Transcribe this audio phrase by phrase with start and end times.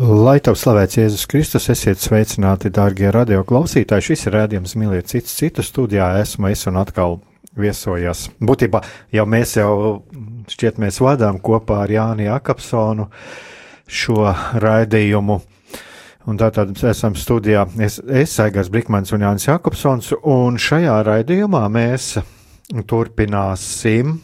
[0.00, 4.06] Lai tev slavēts Jēzus Kristus, esiet sveicināti, dārgie radio klausītāji.
[4.06, 6.06] Šis ir rādījums Mīliet cits citu studijā.
[6.22, 7.18] Esmu es un atkal
[7.60, 8.30] viesojos.
[8.40, 8.80] Būtībā
[9.12, 9.74] jau mēs jau
[10.48, 13.10] šķiet mēs vadām kopā ar Jāni Akapsonu
[13.84, 14.30] šo
[14.64, 15.36] raidījumu.
[16.32, 17.66] Un tātad esam studijā.
[17.76, 22.14] Es, es Aigars Brikmans un Jānis Jakobsons, un šajā raidījumā mēs
[22.88, 24.16] turpināsim,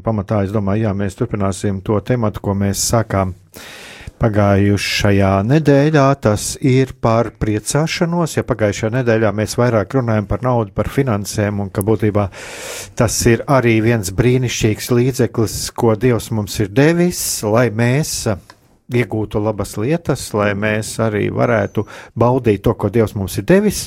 [0.00, 3.36] pamatā es domāju, jā, mēs turpināsim to tematu, ko mēs sākām
[4.20, 10.90] Pagājušajā nedēļā tas ir par priecāšanos, ja pagājušajā nedēļā mēs vairāk runājam par naudu, par
[10.92, 12.26] finansēm, un ka būtībā
[13.00, 18.12] tas ir arī viens brīnišķīgs līdzeklis, ko Dievs mums ir devis, lai mēs
[18.92, 21.86] iegūtu labas lietas, lai mēs arī varētu
[22.18, 23.86] baudīt to, ko Dievs mums ir devis.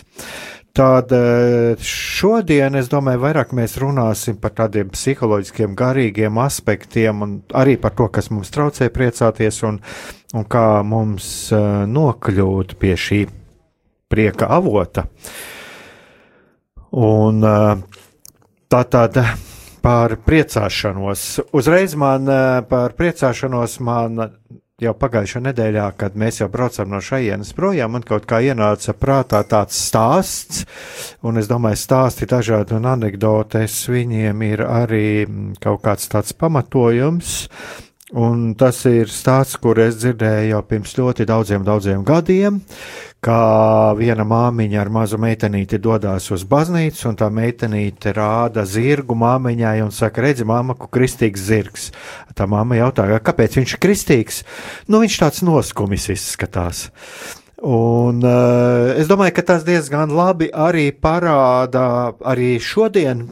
[0.74, 7.76] Tad eh, šodien, es domāju, vairāk mēs runāsim par tādiem psiholoģiskiem, garīgiem aspektiem un arī
[7.78, 9.78] par to, kas mums traucē priecāties un,
[10.34, 13.20] un kā mums uh, nokļūt pie šī
[14.10, 15.06] prieka avota.
[16.98, 17.78] Un uh,
[18.66, 19.22] tā tad
[19.86, 21.28] par priecāšanos.
[21.54, 22.26] Uzreiz man
[22.66, 24.26] par priecāšanos man
[24.84, 29.44] jau pagājušā nedēļā, kad mēs jau braucam no šejienes projām, man kaut kā ienāca prātā
[29.50, 30.66] tāds stāsts,
[31.24, 35.08] un es domāju, stāsti dažādi un anekdotes, viņiem ir arī
[35.64, 37.48] kaut kāds tāds pamatojums,
[38.14, 42.60] Un tas ir stāsts, kur es dzirdēju jau pirms ļoti daudziem, daudziem gadiem,
[43.26, 43.38] kā
[43.98, 49.90] viena māmiņa ar mazu meitenīti dodas uz baznīcu, un tā meitenīte rāda zirgu māmiņai un
[49.90, 51.90] saka, redzi, māma, ku kristīgs zirgs.
[52.38, 54.44] Tā māma jautā, kāpēc viņš ir kristīgs?
[54.86, 56.92] Nu, viņš tāds noskumis izskatās.
[57.64, 63.32] Un uh, es domāju, ka tas diezgan labi arī parāda arī šodien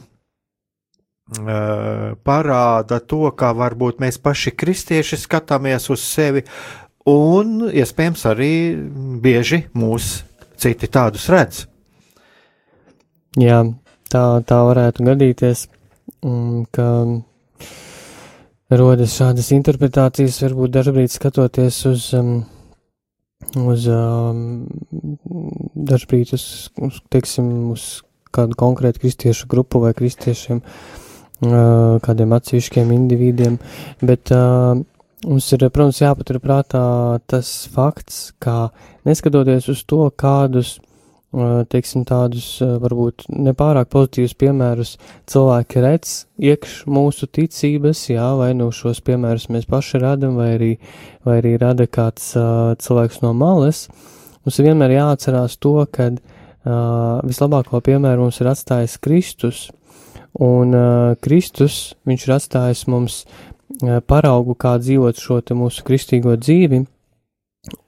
[1.30, 6.44] parāda to, kā varbūt mēs paši kristieši skatāmies uz sevi,
[7.08, 8.52] un iespējams arī
[9.22, 10.24] bieži mūs
[10.56, 11.66] citi tādus redz.
[13.40, 13.64] Jā,
[14.12, 15.68] tā, tā varētu gadīties,
[16.74, 16.88] ka
[18.72, 22.10] rodas šādas interpretācijas, varbūt dažbrīd skatoties uz,
[23.56, 23.88] uz
[25.92, 26.44] dažbrīd uz,
[26.76, 28.02] uz, teiksim, uz
[28.32, 31.01] kādu konkrētu kristiešu grupu vai kristiešiem, uh,
[31.42, 33.58] kādiem atsevišķiem individiem,
[34.02, 34.78] bet uh,
[35.26, 36.84] mums ir, protams, jāpatur prātā
[37.30, 38.70] tas fakts, ka
[39.08, 40.76] neskatoties uz to, kādus,
[41.34, 44.94] uh, teiksim, tādus uh, varbūt nepārāk pozitīvus piemērus
[45.32, 50.72] cilvēki redz iekš mūsu ticības, jā, vai nu šos piemērus mēs paši radam, vai arī,
[51.26, 52.32] vai arī rada kāds
[52.82, 53.88] cilvēks no malas,
[54.46, 56.12] mums vienmēr jāatcerās to, ka
[57.26, 59.64] vislabāko piemēru mums ir atstājis Kristus,
[60.40, 66.84] Un uh, Kristus, viņš ir atstājis mums uh, paraugu, kā dzīvot šo mūsu kristīgo dzīvi,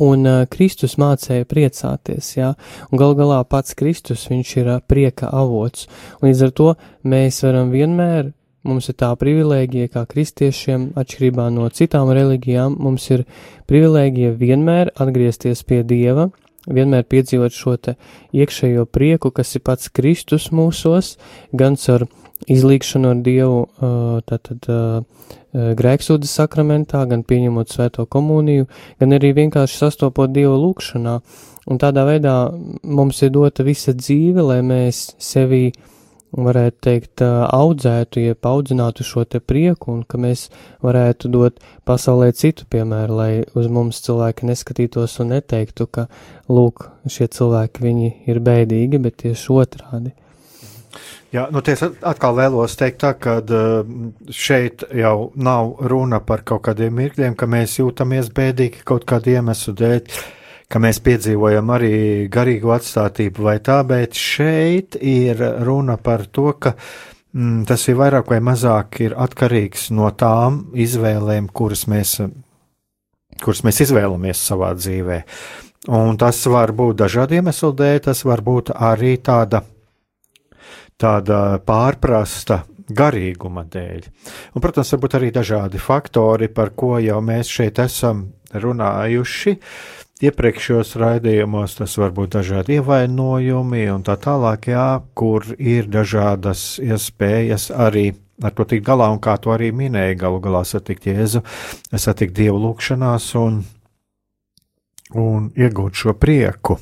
[0.04, 2.52] un uh, Kristus mācēja priecāties, jā,
[2.90, 5.88] un gal galā pats Kristus, viņš ir uh, prieka avots,
[6.22, 6.68] līdz ar to
[7.08, 8.32] mēs varam vienmēr,
[8.64, 13.24] mums ir tā privilēģija, kā kristiešiem, atšķirībā no citām reliģijām, mums ir
[13.70, 16.28] privilēģija vienmēr atgriezties pie Dieva,
[16.68, 17.96] vienmēr piedzīvot šo te
[18.36, 21.16] iekšējo prieku, kas ir pats Kristus mūsos,
[21.52, 22.06] gan ar
[22.50, 23.62] izlīgšanu ar Dievu
[24.28, 24.68] tātad
[25.54, 28.66] grēksūdas sakramentā, gan pieņemot svēto komuniju,
[29.00, 31.18] gan arī vienkārši sastopot Dievu lūkšanā.
[31.70, 32.36] Un tādā veidā
[32.84, 35.70] mums ir dota visa dzīve, lai mēs sevi,
[36.34, 40.48] varētu teikt, audzētu, jeb audzinātu šo te prieku, un ka mēs
[40.82, 46.08] varētu dot pasaulē citu piemēru, lai uz mums cilvēki neskatītos un neteiktu, ka,
[46.50, 50.14] lūk, šie cilvēki, viņi ir bēdīgi, bet tieši otrādi.
[51.34, 53.40] Jā, nu, es atkal vēlos teikt, tā, ka
[54.30, 59.74] šeit jau nav runa par kaut kādiem mirkļiem, ka mēs jūtamies bēdīgi kaut kādu iemeslu
[59.80, 60.14] dēļ,
[60.70, 61.96] ka mēs piedzīvojam arī
[62.32, 68.30] garīgu atstātību vai tā, bet šeit ir runa par to, ka mm, tas ir vairāk
[68.30, 72.16] vai mazāk atkarīgs no tām izvēlēm, kuras mēs,
[73.42, 75.22] kuras mēs izvēlamies savā dzīvē.
[75.98, 79.60] Un tas var būt dažādu iemeslu dēļ, tas var būt arī tāda,
[81.00, 84.08] tāda pārprasta garīguma dēļ.
[84.54, 89.56] Un, protams, varbūt arī dažādi faktori, par ko jau mēs šeit esam runājuši.
[90.24, 94.88] Iepriekšējos raidījumos tas var būt dažādi ievainojumi un tā tālāk, jā,
[95.18, 98.12] kur ir dažādas iespējas arī
[98.42, 101.44] ar to tikt galā, un kā to arī minēja, galu galā satikt Jēzu,
[101.92, 103.60] satikt Dievu lūgšanās un,
[105.20, 106.78] un iegūt šo prieku.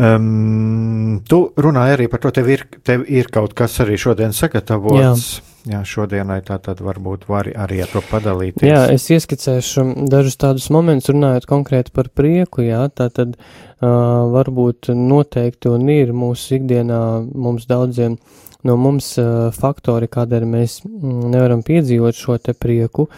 [0.00, 5.24] Um, tu runāji arī par to, tev ir, tev ir kaut kas arī šodien sagatavots.
[5.28, 5.46] Jā.
[5.68, 8.64] Jā, šodienai tā tad varbūt vari arī ar to padalīties.
[8.64, 13.90] Jā, es ieskicēšu dažus tādus momentus, runājot konkrēti par prieku, jā, tā tad uh,
[14.32, 18.16] varbūt noteikti un ir mūsu ikdienā mums daudziem
[18.64, 23.10] no mums uh, faktori, kādēļ mēs mm, nevaram piedzīvot šo te prieku,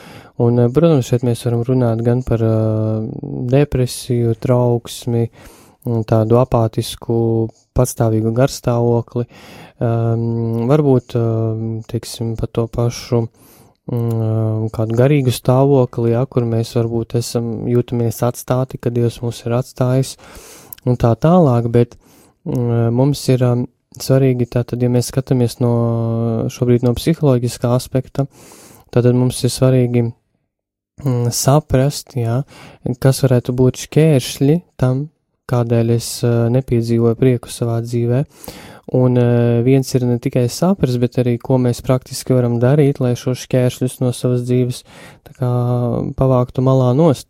[0.43, 3.07] un, protams, šeit mēs varam runāt gan par uh,
[3.55, 7.15] depresiju, trauksmi, uh, tādu apātisku,
[7.75, 9.27] patstāvīgu garstāvokli,
[9.83, 17.17] um, varbūt, um, teiksim, par to pašu um, kādu garīgu stāvokli, ja, kur mēs varbūt
[17.19, 20.17] esam jūtamies atstāti, kad Dievs mūs ir atstājis,
[20.87, 21.97] un tā tālāk, bet
[22.45, 23.67] um, mums ir um,
[23.99, 25.73] svarīgi, tātad, ja mēs skatāmies no
[26.53, 28.29] šobrīd no psiholoģiskā aspekta,
[28.95, 32.43] tātad mums ir svarīgi mm, saprast, jā,
[33.03, 35.09] kas varētu būt šķēršļi tam,
[35.51, 38.23] kādēļ es uh, nepiedzīvoju prieku savā dzīvē.
[38.99, 43.15] Un uh, viens ir ne tikai saprast, bet arī, ko mēs praktiski varam darīt, lai
[43.19, 44.83] šos šķēršļus no savas dzīves
[45.33, 45.53] kā,
[46.19, 47.29] pavāktu malā nost.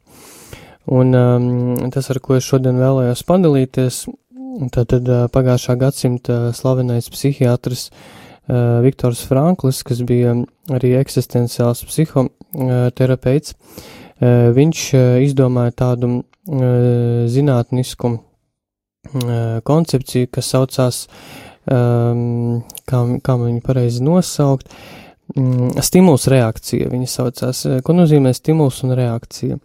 [0.91, 1.47] Un um,
[1.95, 4.03] tas, ar ko es šodien vēlējos padalīties,
[4.75, 7.91] tad, tad uh, pagājušā gadsimta slavenais psihiatrs
[8.83, 10.33] Viktors Franklis, kas bija
[10.75, 14.83] arī eksistenciāls psihoterapeits, uh, viņš
[15.27, 16.23] izdomāja tādu
[17.33, 18.13] zinātnisku
[19.67, 20.99] koncepciju, kas saucās,
[21.67, 24.71] kā, kā viņu pareizi nosaukt,
[25.83, 26.91] stimuls reakcija.
[26.93, 29.59] Viņa saucās, ko nozīmē stimuls un reakcija.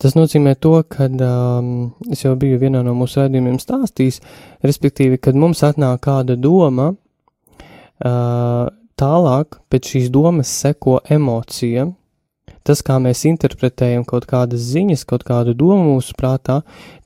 [0.00, 4.22] Tas nozīmē to, ka um, es jau biju vienā no mūsu raidījumiem stāstījis,
[4.64, 11.90] respektīvi, kad mums atnāk kāda doma, uh, tālāk pēc šīs domas seko emocija,
[12.70, 16.60] tas, kā mēs interpretējam kaut kādas ziņas, kaut kādu domu mūsu prātā,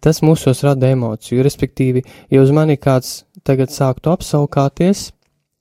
[0.05, 1.45] tas mūsos rada emociju.
[1.47, 5.09] Respektīvi, ja uz mani kāds tagad sāktu apsaukāties,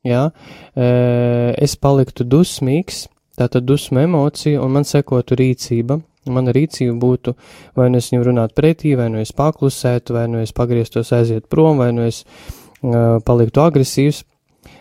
[0.07, 0.27] jā,
[0.75, 3.05] es paliktu dusmīgs,
[3.39, 6.01] tātad dusmu emocija, un man sekotu rīcība.
[6.23, 7.33] Mana rīcība būtu,
[7.75, 11.49] vai nu es viņam runātu pretī, vai nu es paklusētu, vai nu es pagrieztos aiziet
[11.51, 14.21] prom, vai nu es uh, paliktu agresīvs.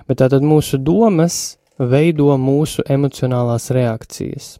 [0.07, 4.53] Bet tātad mūsu domas veido mūsu emocionālās reakcijas.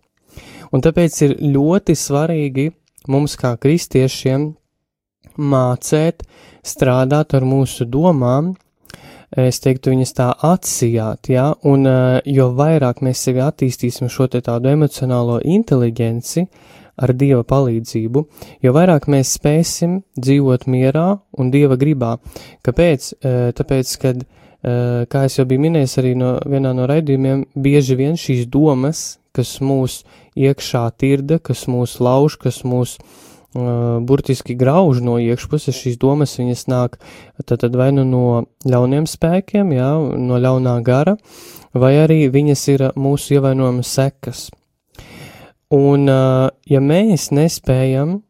[0.73, 2.71] Un tāpēc ir ļoti svarīgi
[3.13, 4.51] mums, kā kristiešiem,
[5.37, 6.23] mācīt,
[6.65, 8.53] strādāt ar mūsu domām,
[9.37, 11.89] es teiktu, viņas tā atsijāt, ja, un
[12.29, 16.47] jo vairāk mēs sevi attīstīsim šo te tādu emocionālo inteliģenci
[17.03, 18.23] ar Dieva palīdzību,
[18.63, 21.07] jo vairāk mēs spēsim dzīvot mierā
[21.41, 22.19] un Dieva gribā.
[22.65, 23.09] Kāpēc?
[23.57, 24.21] Tāpēc, kad,
[24.63, 29.57] kā es jau biju minējis arī no vienā no raidījumiem, bieži vien šīs domas, kas
[29.65, 30.03] mūs
[30.39, 36.67] iekšā tirda, kas mūs lauž, kas mūs uh, burtiski grauž no iekšpuses, šīs domas viņas
[36.73, 36.99] nāk
[37.45, 38.25] tad vai nu no
[38.65, 41.17] ļauniem spēkiem, jā, no ļaunā gara,
[41.75, 44.51] vai arī viņas ir mūsu ievainojuma sekas.
[45.73, 48.21] Un, uh, ja mēs nespējam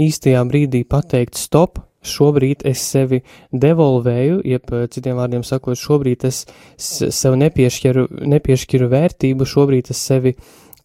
[0.00, 3.20] īstajā brīdī pateikt stop, šobrīd es sevi
[3.52, 6.44] devolvēju, jeb citiem vārdiem sakot, šobrīd es
[6.78, 10.34] sev nepiešķiru, nepiešķiru vērtību, šobrīd es sevi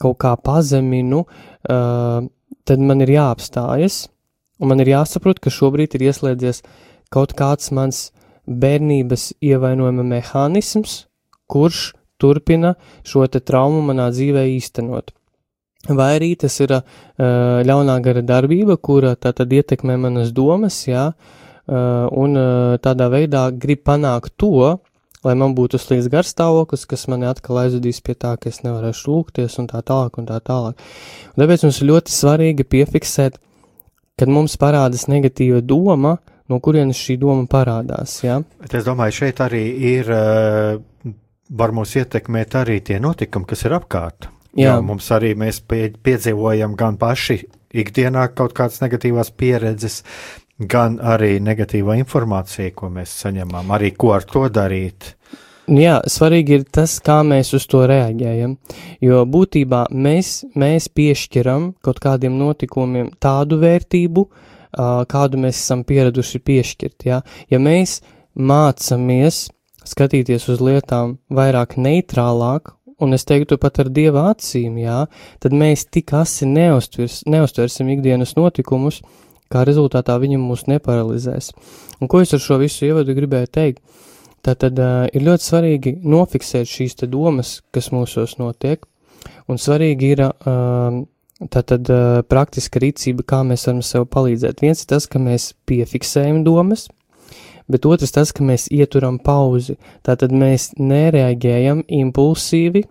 [0.01, 2.25] kaut kā pazeminu, uh,
[2.63, 4.07] tad man ir jāapstājas,
[4.61, 6.63] un man ir jāsaprot, ka šobrīd ir ieslēdzies
[7.13, 8.05] kaut kāds mans
[8.47, 11.03] bērnības ievainojuma mehānisms,
[11.47, 12.73] kurš turpina
[13.07, 15.13] šo te traumu manā dzīvē īstenot.
[15.91, 16.83] Vai arī tas ir uh,
[17.67, 23.83] ļaunā gara darbība, kura tātad ietekmē manas domas, jā, uh, un uh, tādā veidā grib
[23.83, 24.77] panākt to,
[25.25, 29.57] lai man būtu slikts garstāvoklis, kas mani atkal aizvedīs pie tā, ka es nevarēšu lūgties
[29.61, 30.83] un tā tālāk un tā tālāk.
[31.33, 33.39] Un tāpēc mums ir ļoti svarīgi piefiksēt,
[34.19, 36.17] kad mums parādās negatīva doma,
[36.51, 38.19] no kurienes šī doma parādās.
[38.25, 38.41] Ja?
[38.69, 39.63] Es domāju, šeit arī
[39.95, 40.13] ir,
[41.49, 44.29] var mūs ietekmēt arī tie notikumi, kas ir apkārt.
[44.53, 44.75] Jā.
[44.75, 47.39] Jā, mums arī mēs pie, piedzīvojam gan paši
[47.73, 50.03] ikdienā kaut kādas negatīvās pieredzes,
[50.59, 55.13] gan arī negatīvā informācija, ko mēs saņemam, arī ko ar to darīt.
[55.71, 58.57] Jā, svarīgi ir tas, kā mēs uz to reaģējam,
[59.01, 66.43] jo būtībā mēs, mēs piešķiram kaut kādiem notikumiem tādu vērtību, uh, kādu mēs esam pieraduši
[66.43, 67.07] piešķirt.
[67.07, 68.01] Ja, ja mēs
[68.35, 69.45] mācāmies
[69.87, 75.05] skatīties uz lietām vairāk neitrālāk, un es teiktu pat ar dieva acīm, jā,
[75.43, 78.99] tad mēs tik asi neustvers, neustversim ikdienas notikumus,
[79.53, 81.51] kā rezultātā viņi mūs neparalizēs.
[82.01, 83.83] Un ko es ar šo visu ievadu gribēju teikt?
[84.43, 88.83] Tātad uh, ir ļoti svarīgi nofiksēt šīs domas, kas mūsos notiek,
[89.47, 90.97] un svarīgi ir uh,
[91.53, 94.59] tātad uh, praktiska rīcība, kā mēs varam sev palīdzēt.
[94.65, 96.89] Viens ir tas, ka mēs piefiksējam domas,
[97.71, 99.77] bet otrs tas, ka mēs ieturam pauzi.
[100.03, 102.83] Tātad mēs nereaģējam impulsīvi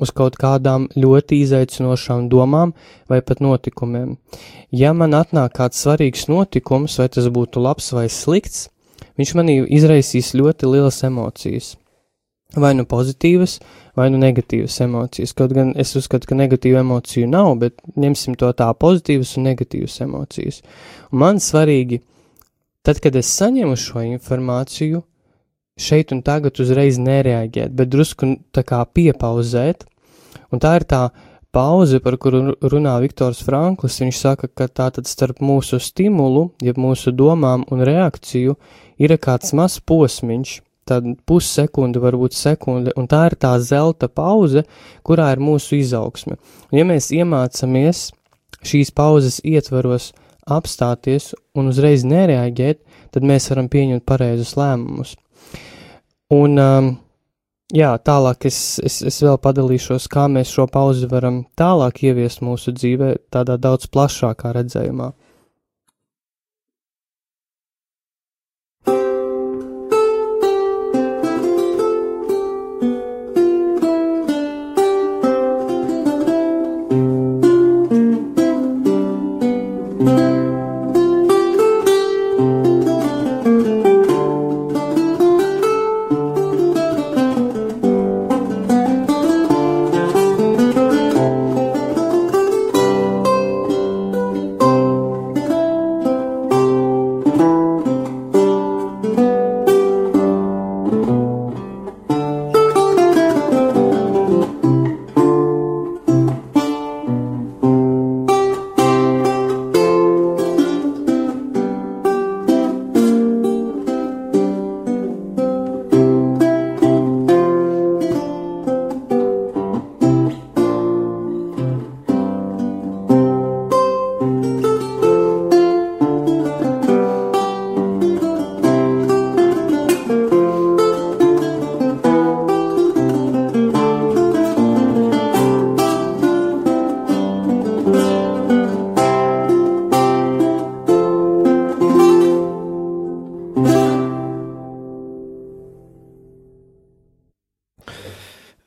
[0.00, 2.74] uz kaut kādām ļoti izaicinošām domām
[3.10, 4.16] vai pat notikumiem.
[4.70, 8.68] Ja man atnāk kāds svarīgs notikums, vai tas būtu labs vai slikts,
[9.16, 11.74] viņš manī izraisīs ļoti lielas emocijas.
[12.56, 13.58] Vai nu pozitīvas,
[13.98, 15.34] vai nu negatīvas emocijas.
[15.36, 19.98] Kaut gan es uzskatu, ka negatīvu emociju nav, bet ņemsim to tā pozitīvas un negatīvas
[20.04, 20.62] emocijas.
[21.10, 22.00] Un man svarīgi,
[22.86, 25.02] tad, kad es saņemu šo informāciju,
[25.76, 29.84] šeit un tagad uzreiz nereaģēt, bet drusku tā kā piepauzēt.
[30.52, 31.02] Un tā ir tā
[31.56, 34.00] pauze, par kuru runā Viktors Franklis.
[34.02, 38.56] Viņš saka, ka tā tad starp mūsu stimulu, jeb mūsu domām un reakciju
[39.00, 40.52] ir kāds mazs posmiņš,
[40.86, 44.66] tad pussekunde, varbūt sekunde, un tā ir tā zelta pauze,
[45.02, 46.38] kurā ir mūsu izaugsme.
[46.70, 48.10] Un ja mēs iemācāmies
[48.66, 50.12] šīs pauzes ietvaros
[50.46, 52.82] apstāties un uzreiz nereaģēt,
[53.16, 55.16] tad mēs varam pieņemt pareizus lēmumus.
[56.34, 56.88] Un, um,
[57.70, 62.74] jā, tālāk es, es, es vēl padalīšos, kā mēs šo pauzi varam tālāk ieviest mūsu
[62.74, 65.12] dzīvē, tādā daudz plašākā redzējumā.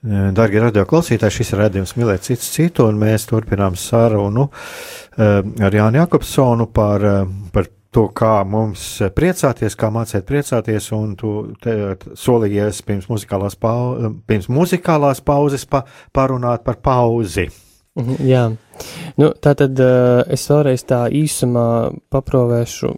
[0.09, 5.75] Darbie radio klausītāji, šis ir redzējums mīlēt cits citu, un mēs turpinām sarunu uh, ar
[5.75, 11.75] Jānu Jakobsonu par, uh, par to, kā mums priecāties, kā mācīt priecāties, un tu te,
[12.17, 15.83] solījies pirms muzikālās, pau, pirms muzikālās pauzes pa,
[16.15, 17.49] parunāt par pauzi.
[17.99, 18.43] Mhm, jā,
[19.19, 21.65] nu, tā tad es vēlreiz tā īsumā
[22.13, 22.95] paprovēšu,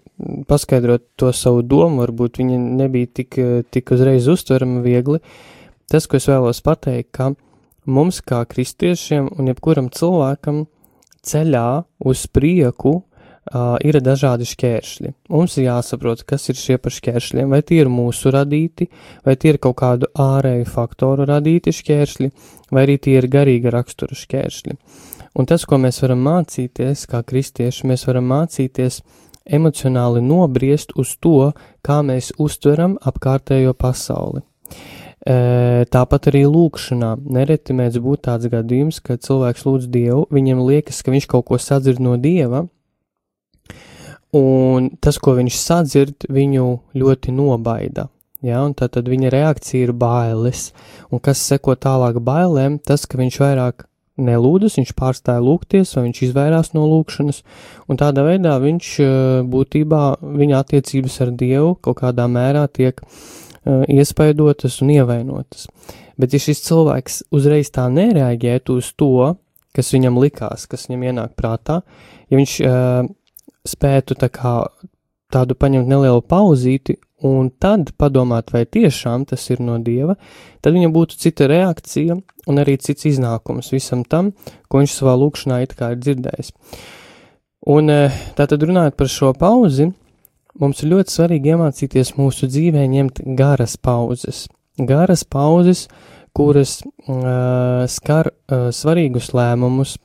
[0.47, 3.39] paskaidrot to savu domu, varbūt viņa nebija tik,
[3.71, 5.19] tik uzreiz uztverama viegli.
[5.19, 5.57] Uh,
[5.91, 7.33] Tas, ko es vēlos pateikt, ka
[7.91, 10.61] mums kā kristiešiem un jebkuram cilvēkam
[11.27, 11.67] ceļā
[12.07, 15.11] uz prieku uh, ir dažādi šķēršļi.
[15.33, 18.87] Mums ir jāsaprot, kas ir šie par šķēršļiem, vai tie ir mūsu radīti,
[19.27, 22.29] vai tie ir kaut kādu ārēju faktoru radīti šķēršļi,
[22.71, 24.77] vai arī tie ir garīga rakstura šķēršļi.
[25.39, 29.01] Un tas, ko mēs varam mācīties, kā kristieši, mēs varam mācīties
[29.43, 31.51] emocionāli nobriest uz to,
[31.83, 34.43] kā mēs uztveram apkārtējo pasauli.
[35.21, 37.13] Tāpat arī lūkšanā.
[37.29, 41.59] Nereti mēdz būt tāds gadījums, ka cilvēks lūdz Dievu, viņam liekas, ka viņš kaut ko
[41.61, 42.65] sadzird no Dieva,
[44.33, 46.65] un tas, ko viņš sadzird, viņu
[46.97, 48.07] ļoti nobaida.
[48.41, 50.71] Ja, un tad, tad viņa reakcija ir bailes,
[51.13, 53.85] un kas seko tālāk bailēm, tas, ka viņš vairāk
[54.17, 57.43] nelūdzas, viņš pārstāja lūgties, vai viņš izvairās no lūkšanas,
[57.85, 58.89] un tādā veidā viņš
[59.53, 60.01] būtībā
[60.41, 63.21] viņa attiecības ar Dievu kaut kādā mērā tiek uh,
[63.65, 65.67] iespaidotas un ievainotas.
[66.17, 69.35] Bet, ja šis cilvēks uzreiz tā nereaģētu uz to,
[69.75, 71.81] kas viņam likās, kas viņam ienāk prātā,
[72.29, 73.05] ja viņš uh,
[73.67, 74.55] spētu tā kā
[75.31, 80.17] tādu paņemt nelielu pauzīti un tad padomāt, vai tiešām tas ir no dieva,
[80.61, 82.17] tad viņam būtu cita reakcija
[82.49, 84.33] un arī cits iznākums visam tam,
[84.67, 86.51] ko viņš savā lūkšanā it kā ir dzirdējis.
[87.71, 87.93] Un
[88.37, 89.91] tātad runājot par šo pauzi,
[90.59, 94.47] mums ir ļoti svarīgi iemācīties mūsu dzīvē ņemt garas pauzes.
[94.79, 95.87] Garas pauzes,
[96.35, 99.97] kuras uh, skar uh, svarīgus lēmumus,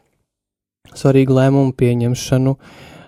[0.95, 2.57] svarīgu lēmumu pieņemšanu,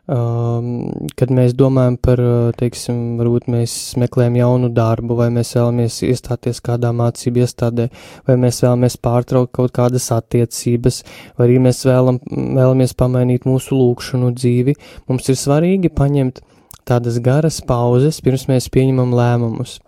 [0.09, 0.87] Um,
[1.21, 2.21] kad mēs domājam par,
[2.57, 7.90] teiksim, varbūt mēs meklējam jaunu darbu, vai mēs vēlamies iestāties kādā mācību iestādē,
[8.25, 11.02] vai mēs vēlamies pārtraukt kaut kādas attiecības,
[11.37, 14.78] vai arī mēs vēlam, vēlamies pamainīt mūsu lūkšanu dzīvi,
[15.12, 16.40] mums ir svarīgi paņemt
[16.88, 19.78] tādas garas pauzes, pirms mēs pieņemam lēmumus.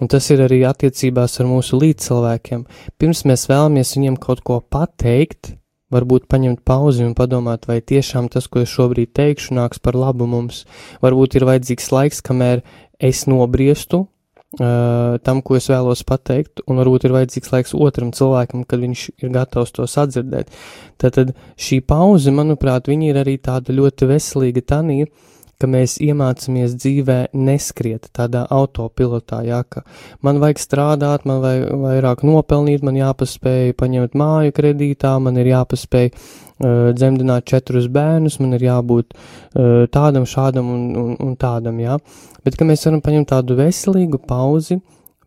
[0.00, 2.66] Un tas ir arī attiecībās ar mūsu līdzcilvēkiem.
[3.00, 5.54] Pirms mēs vēlamies viņiem kaut ko pateikt,
[5.94, 10.26] Varbūt paņemt pauzi un padomāt, vai tiešām tas, ko es šobrīd teikšu, nāks par labu
[10.26, 10.64] mums.
[10.98, 12.64] Varbūt ir vajadzīgs laiks, kamēr
[12.98, 18.66] es nobriestu uh, tam, ko es vēlos pateikt, un varbūt ir vajadzīgs laiks otram cilvēkam,
[18.66, 20.50] kad viņš ir gatavs to sadzirdēt.
[20.98, 27.18] Tātad šī pauze, manuprāt, ir arī tāda ļoti veselīga tanī, uh, ka mēs iemācāmies dzīvē
[27.36, 29.82] neskriet tādā autopilotā, jā, ka
[30.26, 36.10] man vajag strādāt, man vajag vairāk nopelnīt, man jāpaspēj paņemt māju kredītā, man ir jāpaspēj
[36.12, 41.96] uh, dzemdināt četrus bērnus, man ir jābūt uh, tādam, šādam un, un, un tādam, jā,
[42.44, 44.80] bet ka mēs varam paņemt tādu veselīgu pauzi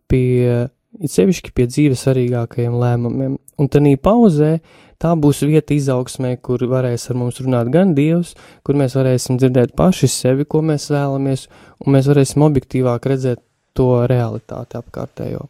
[0.10, 0.70] pie,
[1.00, 4.58] it sevišķi pie dzīves svarīgākajiem lēmumiem, un tanī pauzē
[5.00, 8.34] Tā būs vieta izaugsmē, kur varēs ar mums runāt gan Dievs,
[8.68, 11.46] kur mēs varēsim dzirdēt paši sevi, ko mēs vēlamies,
[11.86, 13.40] un mēs varēsim objektīvāk redzēt
[13.80, 15.46] to realitāti apkārtējo.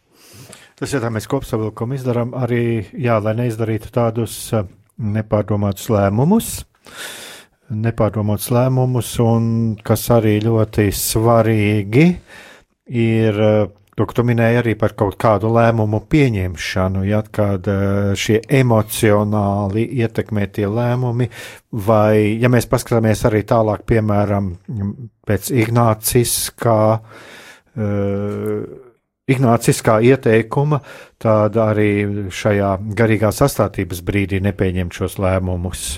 [0.77, 4.69] Tas, ja tā mēs kopsavilkumu izdarām, arī, jā, lai neizdarītu tādus eh,
[5.17, 6.51] nepārdomātus lēmumus,
[7.73, 9.49] nepārdomātus lēmumus, un
[9.81, 12.05] kas arī ļoti svarīgi
[13.01, 13.65] ir eh,
[13.99, 19.83] To, ka tu minēji arī par kaut kādu lēmumu pieņemšanu, ja kad eh, šie emocionāli
[19.99, 21.27] ietekmē tie lēmumi,
[21.83, 24.47] vai, ja mēs paskatāmies arī tālāk, piemēram,
[25.27, 27.83] pēc Ignāciskā, uh,
[29.35, 30.79] Ignāciskā ieteikuma,
[31.19, 31.91] tad arī
[32.31, 35.89] šajā garīgā sastāvības brīdī nepieņemt šos lēmumus.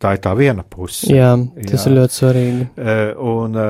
[0.00, 1.12] Tā ir tā viena puse.
[1.12, 1.36] Jā,
[1.68, 1.92] tas Jā.
[1.92, 2.68] ir ļoti svarīgi.
[2.80, 3.64] Eh, un,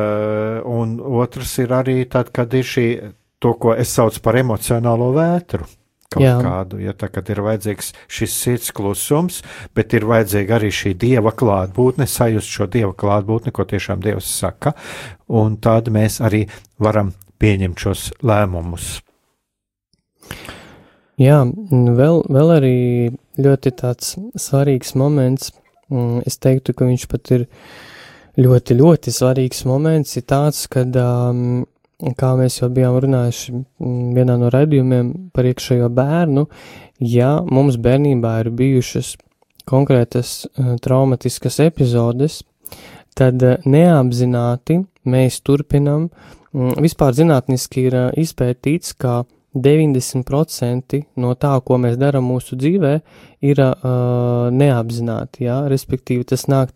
[0.79, 2.91] un otrs ir arī tad, kad ir šī
[3.47, 5.69] to, ko es saucu par emocionālo vētru.
[6.17, 9.43] Kādu, ja tā ir vajadzīgs šis sirds klusums,
[9.77, 14.73] bet ir vajadzīga arī šī dieva klātbūtne, sajust šo dieva klātbūtni, ko tiešām dievs saka,
[15.29, 16.47] un tad mēs arī
[16.81, 18.95] varam pieņemt šos lēmumus.
[21.21, 21.43] Jā,
[22.01, 22.77] vēl, vēl arī
[23.41, 25.53] ļoti tāds svarīgs moments,
[26.25, 27.47] es teiktu, ka viņš pat ir
[28.41, 31.67] ļoti, ļoti svarīgs moments, ir tāds, kad um,
[32.19, 36.47] kā mēs jau bijām runājuši mm, vienā no raidījumiem par iekšējo bērnu,
[37.01, 39.15] ja mums bērnībā ir bijušas
[39.67, 42.43] konkrētas uh, traumatiskas epizodes,
[43.17, 46.11] tad uh, neapzināti mēs turpinam,
[46.53, 49.23] um, vispār zinātniski ir uh, izpētīts, ka
[49.57, 52.93] 90% no tā, ko mēs darām mūsu dzīvē,
[53.47, 55.47] ir uh, neapzināti.
[55.47, 55.63] Ja?
[55.71, 56.75] Respektīvi, tas nāk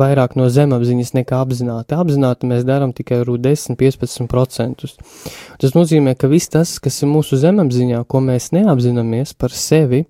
[0.00, 1.96] vairāk no zemapziņas nekā apzināti.
[1.98, 4.94] Apzināti mēs darām tikai 10-15%.
[5.60, 10.04] Tas nozīmē, ka viss tas, kas ir mūsu zemapziņā, ko mēs neapzināmies par sevi,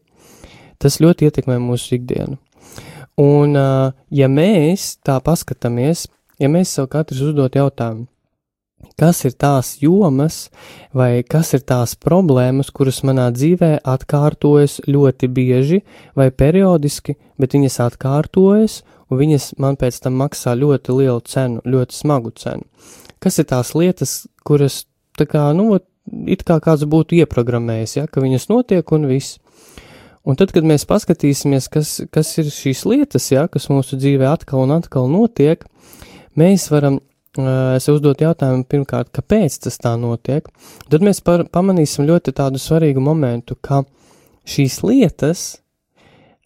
[0.80, 2.38] tas ļoti ietekmē mūsu ikdienu.
[3.20, 6.06] Un, uh, ja mēs tā paskatāmies,
[6.40, 8.06] ja mēs sev katrs uzdot jautājumu,
[9.00, 10.50] kas ir tās jomas
[10.96, 15.82] vai kas ir tās problēmas, kuras manā dzīvē atkārtojas ļoti bieži
[16.18, 21.96] vai periodiski, bet viņas atkārtojas un viņas man pēc tam maksā ļoti lielu cenu, ļoti
[21.96, 22.66] smagu cenu.
[23.20, 24.84] Kas ir tās lietas, kuras
[25.18, 25.74] tā kā, nu,
[26.30, 29.38] it kā kāds būtu ieprogrammējis, ja, ka viņas notiek un viss.
[30.28, 34.66] Un tad, kad mēs paskatīsimies, kas, kas ir šīs lietas, ja, kas mūsu dzīvē atkal
[34.66, 35.64] un atkal notiek,
[36.36, 37.00] mēs varam
[37.38, 40.48] es uzdot jautājumu pirmkārt, kāpēc tas tā notiek,
[40.90, 43.84] tad mēs par, pamanīsim ļoti tādu svarīgu momentu, ka
[44.50, 45.44] šīs lietas,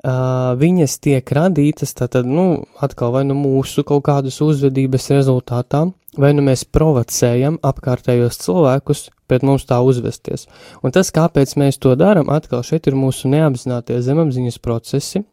[0.04, 5.86] uh, viņas tiek radītas, tātad, nu, atkal vai nu mūsu kaut kādas uzvedības rezultātā,
[6.20, 10.46] vai nu mēs provocējam apkārtējos cilvēkus pret mums tā uzvesties.
[10.84, 15.24] Un tas, kāpēc mēs to darām, atkal šeit ir mūsu neapzinātie zemapziņas procesi,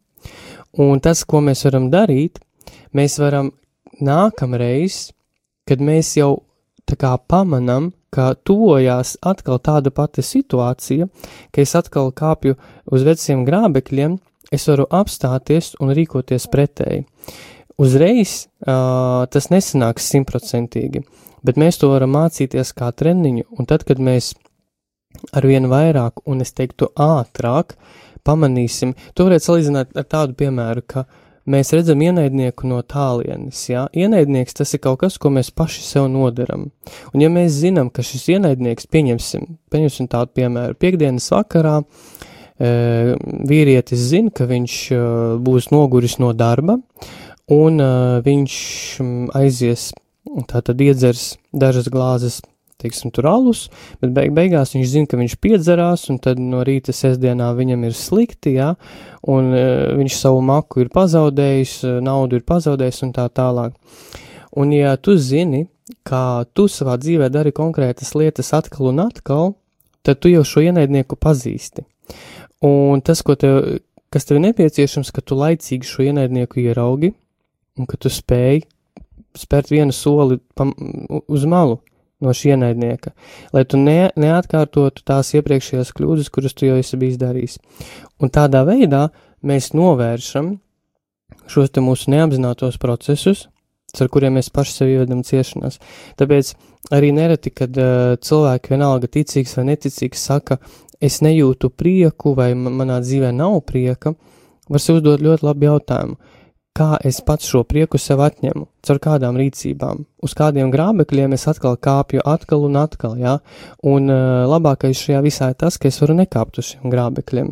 [0.80, 2.40] un tas, ko mēs varam darīt,
[2.96, 3.52] mēs varam
[4.00, 5.12] nākamreiz
[5.72, 6.42] kad mēs jau
[6.90, 11.08] tā kā pamanam, ka tuvojās atkal tāda pati situācija,
[11.56, 12.58] ka es atkal kāpju
[12.92, 14.18] uz veciem grābekļiem,
[14.52, 17.06] es varu apstāties un rīkoties pretēji.
[17.82, 18.34] Uzreiz
[18.68, 21.06] uh, tas nesanāks simtprocentīgi,
[21.48, 24.34] bet mēs to varam mācīties kā treniņu, un tad, kad mēs
[25.32, 27.78] arvien vairāk, un es teiktu ātrāk,
[28.28, 31.08] pamanīsim, to varētu salīdzināt ar tādu piemēru, ka
[31.52, 36.10] mēs redzam ienaidnieku no tālienes, jā, ienaidnieks tas ir kaut kas, ko mēs paši sev
[36.14, 36.70] nodaram,
[37.12, 42.72] un ja mēs zinām, ka šis ienaidnieks, pieņemsim, pieņemsim tādu piemēru, piekdienas vakarā, e,
[43.52, 45.02] vīrietis zina, ka viņš e,
[45.44, 46.80] būs noguris no darba,
[47.52, 48.56] un uh, viņš
[49.38, 49.90] aizies,
[50.50, 52.40] tātad iedzers dažas glāzes,
[52.82, 53.68] teiksim, tur alus,
[54.02, 57.98] bet beig beigās viņš zina, ka viņš piedzerās, un tad no rīta sestdienā viņam ir
[57.98, 58.74] slikti, jā,
[59.32, 63.78] un uh, viņš savu maku ir pazaudējis, naudu ir pazaudējis un tā tālāk.
[64.58, 65.66] Un ja tu zini,
[66.08, 69.56] kā tu savā dzīvē dari konkrētas lietas atkal un atkal,
[70.04, 71.86] tad tu jau šo ienaidnieku pazīsti.
[72.68, 73.58] Un tas, tev,
[74.12, 77.14] kas tev ir nepieciešams, ka tu laicīgi šo ienaidnieku ieraugi,
[77.80, 78.66] un ka tu spēj
[79.38, 80.74] spērt vienu soli pam,
[81.32, 81.80] uz malu
[82.22, 83.14] no šī ienaidnieka,
[83.56, 87.58] lai tu ne, neatkārtotu tās iepriekšējās kļūdas, kuras tu jau esi bijis darījis.
[88.22, 89.08] Un tādā veidā
[89.46, 90.54] mēs novēršam
[91.52, 93.48] šos te mūsu neapzinātos procesus,
[94.00, 95.80] ar kuriem mēs paši sev ievedam ciešanās.
[96.20, 96.54] Tāpēc
[96.96, 100.62] arī nereti, kad uh, cilvēki vienalga ticīgs vai neticīgs saka,
[101.02, 104.14] es nejūtu prieku vai manā dzīvē nav prieka,
[104.72, 106.38] var sev uzdot ļoti labu jautājumu
[106.78, 111.78] kā es pats šo prieku sev atņemu, caur kādām rīcībām, uz kādiem grābekļiem es atkal
[111.78, 113.38] kāpju atkal un atkal, jā,
[113.84, 117.52] un uh, labākais šajā visā ir tas, ka es varu nekāpt uz šiem grābekļiem.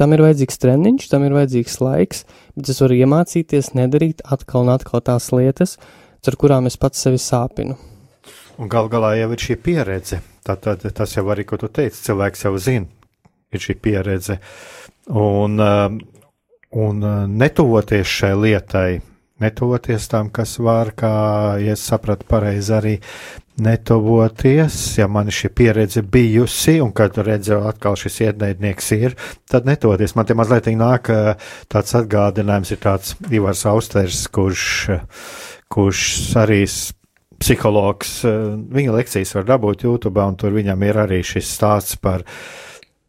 [0.00, 2.24] Tam ir vajadzīgs treniņš, tam ir vajadzīgs laiks,
[2.56, 5.76] bet es varu iemācīties nedarīt atkal un atkal tās lietas,
[6.24, 7.76] caur kurām es pats sevi sāpinu.
[8.58, 10.18] Un gal galā jau ir šī pieredze.
[10.44, 12.88] Tātad tas jau arī, ko tu teici, cilvēks jau zina,
[13.54, 14.40] ir šī pieredze.
[15.14, 15.86] Un uh,
[16.74, 19.00] un uh, netuvoties šai lietai,
[19.42, 21.14] netuvoties tam, kas var, kā
[21.62, 22.94] ja es sapratu pareizi, arī
[23.62, 29.14] netuvoties, ja man šī pieredze bijusi, un kad redzu atkal šis ienaidnieks ir,
[29.50, 30.16] tad netuvoties.
[30.18, 34.66] Man te mazliet nāk uh, tāds atgādinājums, ir tāds Ivars Austers, kurš,
[35.70, 36.04] kurš
[36.42, 36.64] arī
[37.38, 42.26] psihologs, uh, viņa lekcijas var dabūt YouTube, un tur viņam ir arī šis stāsts par
[42.26, 42.38] uh,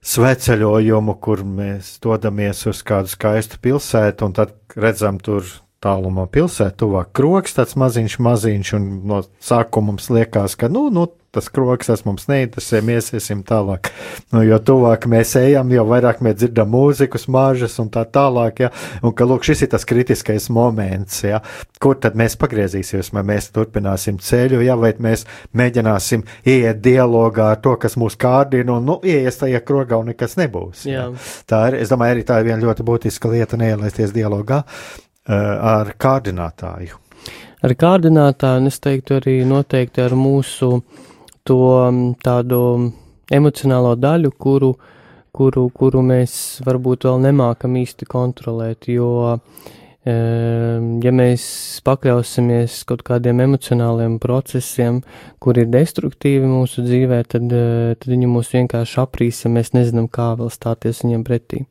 [0.05, 5.47] sveceļojumu, kur mēs dodamies uz kādu skaistu pilsētu, un tad redzam tur
[5.85, 11.07] tālumā pilsētu, tuvāk kroks, tāds maziņš, maziņš, un no sākuma mums liekas, ka, nu, nu
[11.35, 13.91] tas kroks tas mums neinteresē, mēs iesim tālāk.
[14.33, 18.71] Nu, jo tuvāk mēs ejam, jo vairāk mēs dzirdam mūziku, smāžas un tā tālāk, ja,
[19.03, 21.41] un ka, lūk, šis ir tas kritiskais moments, ja,
[21.83, 27.63] kur tad mēs pagriezīsimies, vai mēs turpināsim ceļu, ja, vai mēs mēģināsim ieiet dialogā ar
[27.63, 30.85] to, kas mūs kārdina, un, nu, ieies tajā krogā un nekas nebūs.
[30.89, 31.09] Ja.
[31.49, 35.95] Tā ir, es domāju, arī tā ir viena ļoti būtiska lieta neielaisties dialogā uh, ar
[35.99, 37.01] kārdinātāju.
[37.65, 41.05] Ar kārdinātāju, un es teiktu arī noteikti ar mūsu uh,
[41.45, 42.59] to mm, tādu
[43.33, 44.73] emocionālo daļu, kuru,
[45.35, 49.09] kuru, kuru mēs varbūt vēl nemākam īsti kontrolēt, jo,
[50.05, 51.45] ja mēs
[51.85, 55.01] pakļausimies kaut kādiem emocionāliem procesiem,
[55.41, 60.35] kur ir destruktīvi mūsu dzīvē, tad, tad viņi mūs vienkārši aprīs, ja mēs nezinām, kā
[60.37, 61.65] vēl stāties viņiem pretī.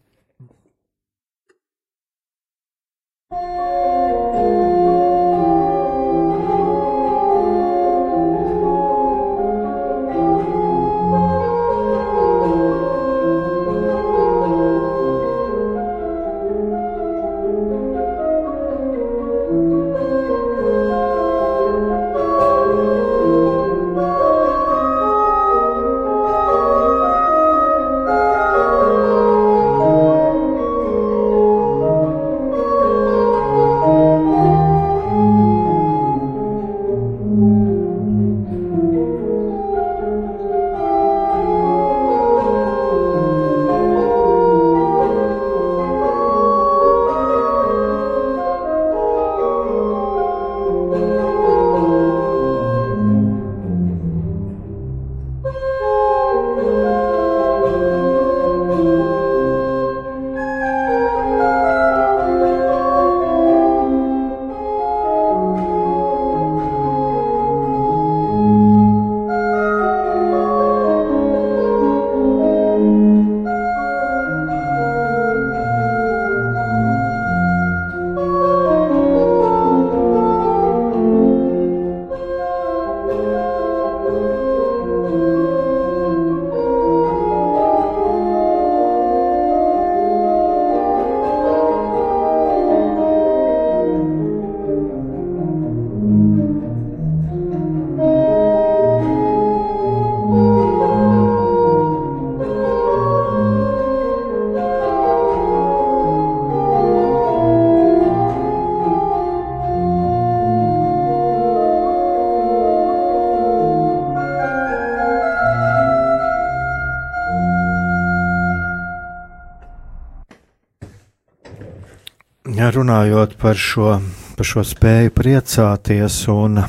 [122.85, 123.97] Runājot par šo,
[124.37, 126.61] par šo spēju priecāties un,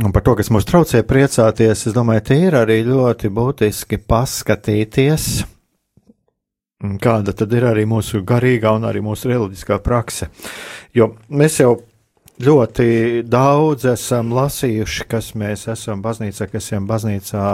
[0.00, 5.26] un par to, kas mums traucē priecāties, es domāju, tie ir arī ļoti būtiski paskatīties,
[7.04, 10.30] kāda tad ir arī mūsu garīgā un arī mūsu reliģiskā prakse.
[10.96, 11.74] Jo mēs jau
[12.40, 12.88] ļoti
[13.28, 17.44] daudz esam lasījuši, kas mēs esam baznīcā, kas esam baznīcā,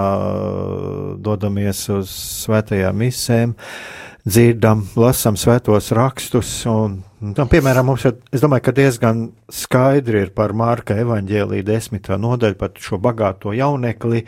[1.19, 3.59] dodamies uz svētajām misēm,
[4.25, 6.53] dzirdam, lasam svētos rakstus.
[6.71, 7.01] Un,
[7.37, 12.59] tam, piemēram, mums ir, es domāju, ka diezgan skaidri ir par Mārka evaņģēlī desmitā nodaļa
[12.61, 14.25] par šo bagāto jaunekli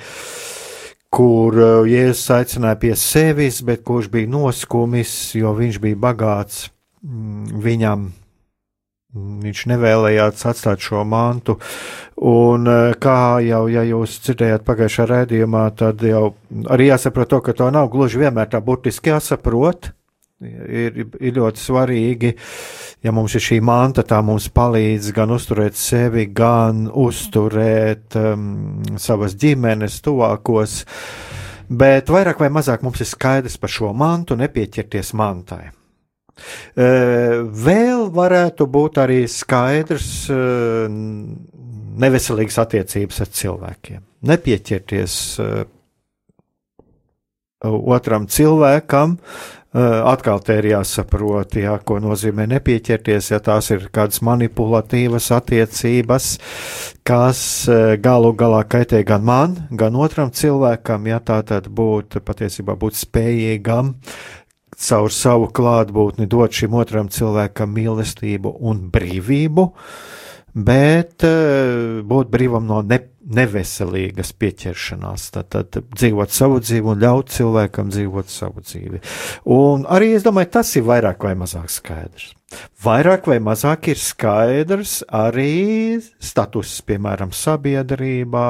[1.17, 1.57] kur
[1.89, 6.67] Jēzus aicināja pie sevis, bet kurš bija noskumis, jo viņš bija bagāts,
[7.03, 8.11] viņam
[9.17, 11.55] Viņš nevēlējās atstāt šo mantu,
[12.29, 16.35] un e, kā jau, ja jūs dzirdējāt pagājušā rēdījumā, tad jau
[16.73, 19.93] arī jāsaprot to, ka to nav gluži vienmēr tā burtiski jāsaprot.
[20.37, 22.35] Ir, ir ļoti svarīgi,
[23.07, 29.33] ja mums ir šī manta, tā mums palīdz gan uzturēt sevi, gan uzturēt um, savas
[29.41, 30.83] ģimenes, tuvākos,
[31.73, 35.71] bet vairāk vai mazāk mums ir skaidrs par šo mantu, nepieķerties mantai.
[36.77, 40.11] Vēl varētu būt arī skaidrs
[41.97, 44.03] neveselīgas attiecības ar cilvēkiem.
[44.29, 45.15] Nepieķerties
[47.67, 49.17] otram cilvēkam,
[50.07, 56.29] atkal te ir jāsaprot, jā, ko nozīmē nepieķerties, ja tās ir kādas manipulatīvas attiecības,
[57.07, 57.41] kas
[58.05, 63.97] galu galā kaitē gan man, gan otram cilvēkam, ja tā tad būt patiesībā būt spējīgam
[64.77, 69.67] caur savu klātbūtni dot šim otram cilvēkam mīlestību un brīvību,
[70.57, 75.31] bet uh, būt brīvam no ne, neveselīgas pieķeršanās.
[75.35, 79.03] Tad, tad dzīvot savu dzīvi un ļaut cilvēkam dzīvot savu dzīvi.
[79.57, 82.33] Un arī es domāju, tas ir vairāk vai mazāk skaidrs.
[82.85, 88.49] Vairāk vai mazāk ir skaidrs arī status, piemēram, sabiedrībā,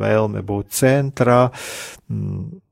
[0.00, 1.42] vēlme būt centrā.
[2.08, 2.62] Mm,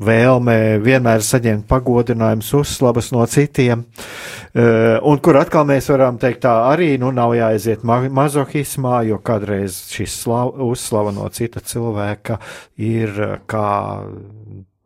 [0.00, 6.54] vēlme vienmēr saņemt pagodinājumus, uzslavas no citiem, uh, un kur atkal mēs varam teikt, tā
[6.70, 10.22] arī nu, nav jāaiziet ma mazohismā, jo kādreiz šis
[10.70, 12.40] uzslava no cita cilvēka
[12.80, 13.66] ir uh, kā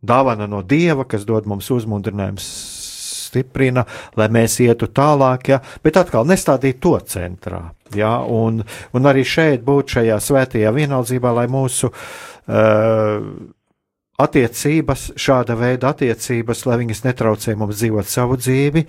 [0.05, 2.48] dāvana no dieva, kas dod mums uzmundrinājums.
[3.35, 3.83] Stiprina,
[4.14, 7.64] lai mēs ietu tālāk, ja, bet atkal nestādīt to centrā.
[7.98, 8.61] Ja, un,
[8.94, 13.27] un arī šeit būt šajā svētajā vienaldzībā, lai mūsu uh,
[14.20, 18.85] attiecības, šāda veida attiecības, lai viņas netraucē mums dzīvot savu dzīvi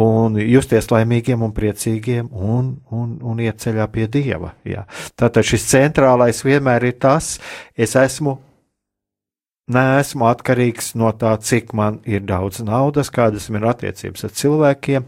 [0.00, 4.54] un justies laimīgiem un priecīgiem un, un, un iet ceļā pie Dieva.
[4.64, 4.86] Jā.
[5.20, 7.36] Tātad šis centrālais vienmēr ir tas,
[7.76, 8.38] es esmu.
[9.70, 15.04] Nesmu atkarīgs no tā, cik man ir daudz naudas, kādas man ir attiecības ar cilvēkiem.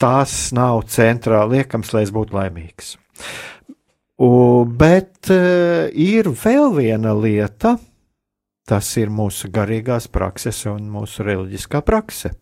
[0.00, 2.94] Tas nav centrāli liekams, lai es būtu laimīgs.
[4.16, 4.30] U,
[4.64, 7.92] bet uh, ir vēl viena lieta, uh,
[8.66, 12.32] Tas ir mūsu garīgās prakses un mūsu reliģiskā prakse.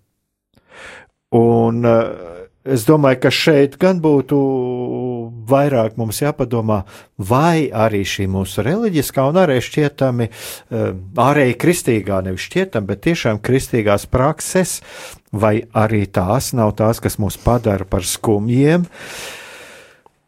[1.36, 4.38] Un uh, es domāju, ka šeit gan būtu
[5.50, 6.80] vairāk mums jāpadomā,
[7.18, 10.90] vai arī šī mūsu reliģiskā un arī šķietami, uh,
[11.26, 14.78] ārēji kristīgā, nevis šķietami, bet tiešām kristīgās prakses,
[15.28, 18.88] vai arī tās nav tās, kas mūs padara par skumjiem,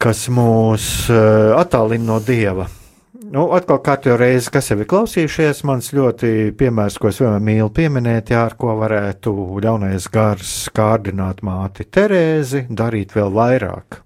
[0.02, 2.68] kas mūs uh, attālina no dieva.
[3.36, 7.68] Nu, atkal katru reizi, kas jau ir klausījušies, mans ļoti piemērs, ko es vienmēr mīlu
[7.76, 13.98] pieminēt, jā, ar ko varētu ļaunais gars kārdināt māti Terēzi, darīt vēl vairāk.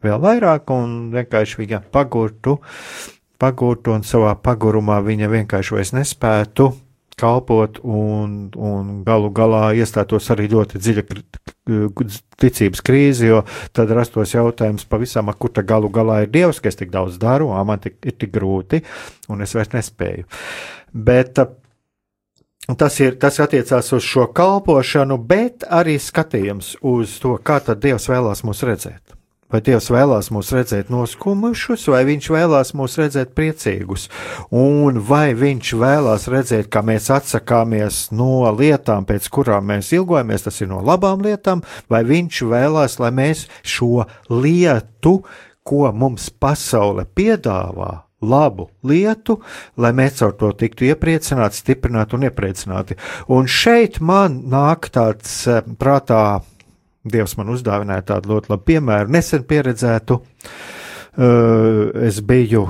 [0.00, 2.56] Vēl vairāk un vienkārši viņa pagurtu,
[3.36, 6.70] pagurtu un savā pagurumā viņa vienkārši vairs nespētu
[7.18, 11.04] kalpot un, un galu galā iestātos arī ļoti dziļa
[12.40, 13.42] ticības krīze, jo
[13.76, 17.50] tad rastos jautājums pavisam, kur tā galu galā ir Dievs, ka es tik daudz daru,
[17.52, 18.82] ā, man tik, ir tik grūti,
[19.28, 20.28] un es vairs nespēju.
[20.92, 21.36] Bet
[22.78, 28.08] tas, ir, tas attiecās uz šo kalpošanu, bet arī skatījums uz to, kā tad Dievs
[28.10, 29.17] vēlās mūs redzēt.
[29.48, 34.08] Vai Dievs vēlās mūs redzēt noskumušus, vai Viņš vēlās mūs redzēt priecīgus,
[34.52, 40.60] un vai Viņš vēlās redzēt, ka mēs atsakāmies no lietām, pēc kurām mēs ilgojamies, tas
[40.60, 45.22] ir no labām lietām, vai Viņš vēlās, lai mēs šo lietu,
[45.64, 49.38] ko mums pasaule piedāvā, labu lietu,
[49.80, 53.00] lai mēs ar to tiktu iepriecināti, stiprināti un iepriecināti.
[53.32, 56.42] Un šeit man nāk tāds eh, prātā
[57.04, 60.18] Dievs man uzdāvināja tādu ļoti labu piemēru, nesen pieredzētu.
[61.18, 62.66] Uh, es biju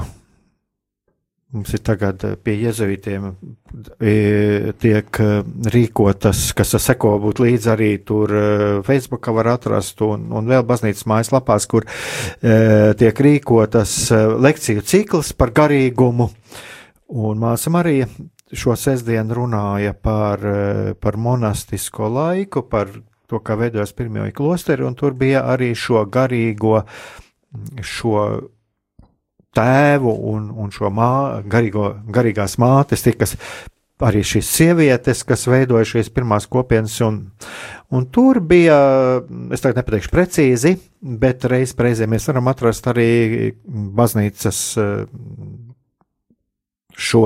[1.48, 3.22] Mums ir tagad pie jēzuītiem
[4.82, 5.20] tiek
[5.72, 8.34] rīkotas, kas seko būt līdzi arī tur
[8.84, 11.86] Facebookā var atrast un, un vēl baznīcas mājaslapās, kur
[13.00, 13.94] tiek rīkotas
[14.44, 16.28] lekciju cikls par garīgumu.
[17.16, 18.10] Un māsa Marija
[18.52, 20.44] šo sestdienu runāja par,
[21.00, 22.92] par monastisko laiku, par
[23.28, 26.82] to, kā veidojas pirmie klosteri, un tur bija arī šo garīgo,
[27.84, 28.22] šo
[29.56, 31.10] tēvu un, un šo mā,
[31.48, 33.36] garīgo, garīgās mātes, tikas
[34.06, 37.18] arī šīs sievietes, kas veidoja šīs pirmās kopienas, un,
[37.90, 38.78] un tur bija,
[39.54, 43.08] es tagad nepateikšu precīzi, bet reiz reizē mēs varam atrast arī
[43.66, 44.60] baznīcas
[46.98, 47.24] šo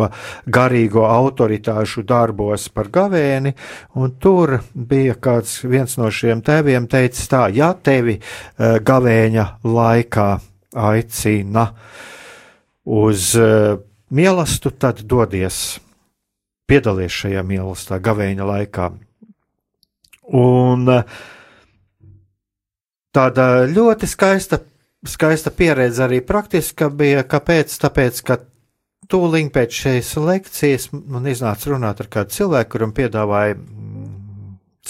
[0.53, 3.55] garīgo autoritāšu darbos par gavēni,
[3.97, 8.19] un tur bija kāds viens no šiem tēviem teicis tā, ja tevi
[8.61, 10.31] gavēņa laikā
[10.73, 11.67] aicina
[12.85, 13.79] uz uh,
[14.11, 15.79] mielastu, tad dodies,
[16.67, 18.89] piedalies šajā mielastā gavēņa laikā.
[20.39, 21.21] Un uh,
[23.15, 24.63] tāda ļoti skaista,
[25.07, 27.77] skaista pieredze arī praktiska bija, kāpēc?
[27.85, 28.41] Tāpēc, ka
[29.13, 33.59] tūlīt pēc šīs lekcijas man iznāca runāt ar kādu cilvēku, kuram piedāvāja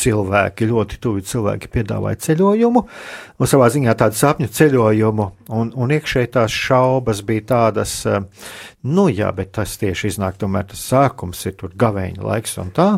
[0.03, 2.83] cilvēki, ļoti tuvi cilvēki piedāvāja ceļojumu,
[3.39, 8.25] un savā ziņā tādu sapņu ceļojumu, un, un iekšēji tās šaubas bija tādas, eh,
[8.89, 12.91] nu jā, bet tas tieši iznāk tomēr tas sākums, ir tur gavēņa laiks un tā.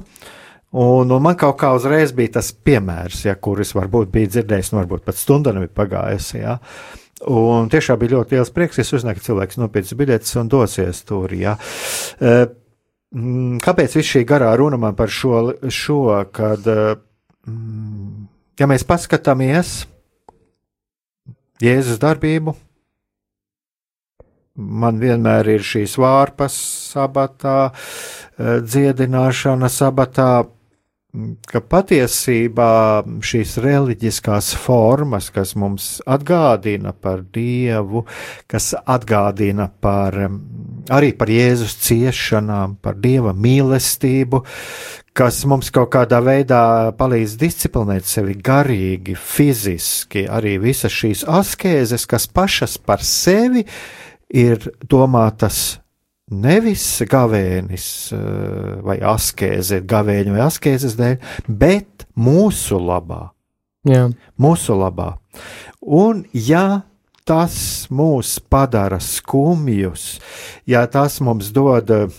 [0.74, 4.80] Un, un man kaut kā uzreiz bija tas piemērs, ja, kurus varbūt bija dzirdējis, nu
[4.80, 6.40] varbūt pat stunda nebija pagājusi.
[6.40, 6.56] Ja.
[7.30, 11.32] Un tiešām bija ļoti liels prieks, ja uzzināju, ka cilvēks nopirks biļetes un dosies tur.
[11.38, 11.54] Ja.
[12.18, 12.48] Uh,
[13.14, 16.00] Mm, kāpēc viss šī garā runa man par šo, šo
[16.34, 16.96] kad, eh,
[17.46, 18.26] mm,
[18.58, 19.84] ja mēs paskatāmies
[21.62, 22.56] Jēzus darbību,
[24.56, 26.56] man vienmēr ir šīs vārpas
[26.90, 30.48] sabatā, eh, dziedināšana sabatā,
[31.46, 38.04] ka patiesībā šīs reliģiskās formas, kas mums atgādina par Dievu,
[38.50, 40.16] kas atgādina par,
[40.90, 44.42] arī par Jēzus ciešanām, par Dieva mīlestību,
[45.14, 46.64] kas mums kaut kādā veidā
[46.98, 53.62] palīdz disciplinēt sevi garīgi, fiziski, arī visas šīs askēzes, kas pašas par sevi
[54.34, 55.76] ir domātas
[56.32, 61.16] nevis gavēnis eh, vai askēze, gavēņa vai askēzes dēļ,
[61.48, 63.28] bet mūsu labā.
[63.88, 64.08] Jā.
[64.40, 65.14] Mūsu labā.
[65.84, 66.84] Un, ja
[67.28, 67.56] tas
[67.92, 70.14] mūs padara skumjus,
[70.68, 72.18] ja tas mums dod eh,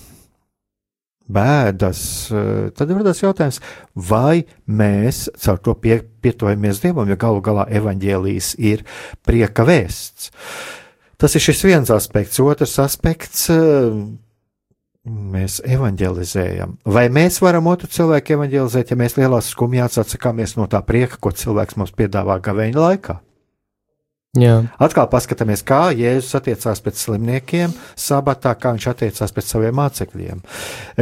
[1.26, 3.60] bēdas, eh, tad tas jautājums,
[3.96, 8.86] vai mēs caur to pie, pietojamies Dievam, jo galu galā evaņģēlijas ir
[9.26, 10.30] prieka vēsts.
[10.30, 10.75] Uh,
[11.18, 12.40] Tas ir šis viens aspekts.
[12.44, 13.92] Otrs aspekts eh,-
[15.36, 16.80] mēs evanģelizējam.
[16.86, 21.32] Vai mēs varam otru cilvēku evanģelizēt, ja mēs lielās skumjās atsakāmies no tā prieka, ko
[21.32, 23.20] cilvēks mums piedāvā gaveņa laikā?
[24.36, 24.56] Jā.
[24.84, 30.42] Atkal paskatāmies, kā Jēzus attiecās pret slimniekiem, sabatā, kā viņš attiecās pret saviem mācekļiem.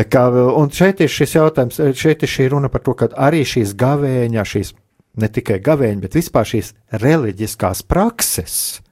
[0.06, 0.24] Kā,
[0.54, 4.46] un šeit ir šis jautājums, šeit ir šī runa par to, ka arī šīs gavēņa,
[4.54, 4.76] šīs
[5.18, 8.83] ne tikai gavēņa, bet vispār šīs reliģiskās prakses,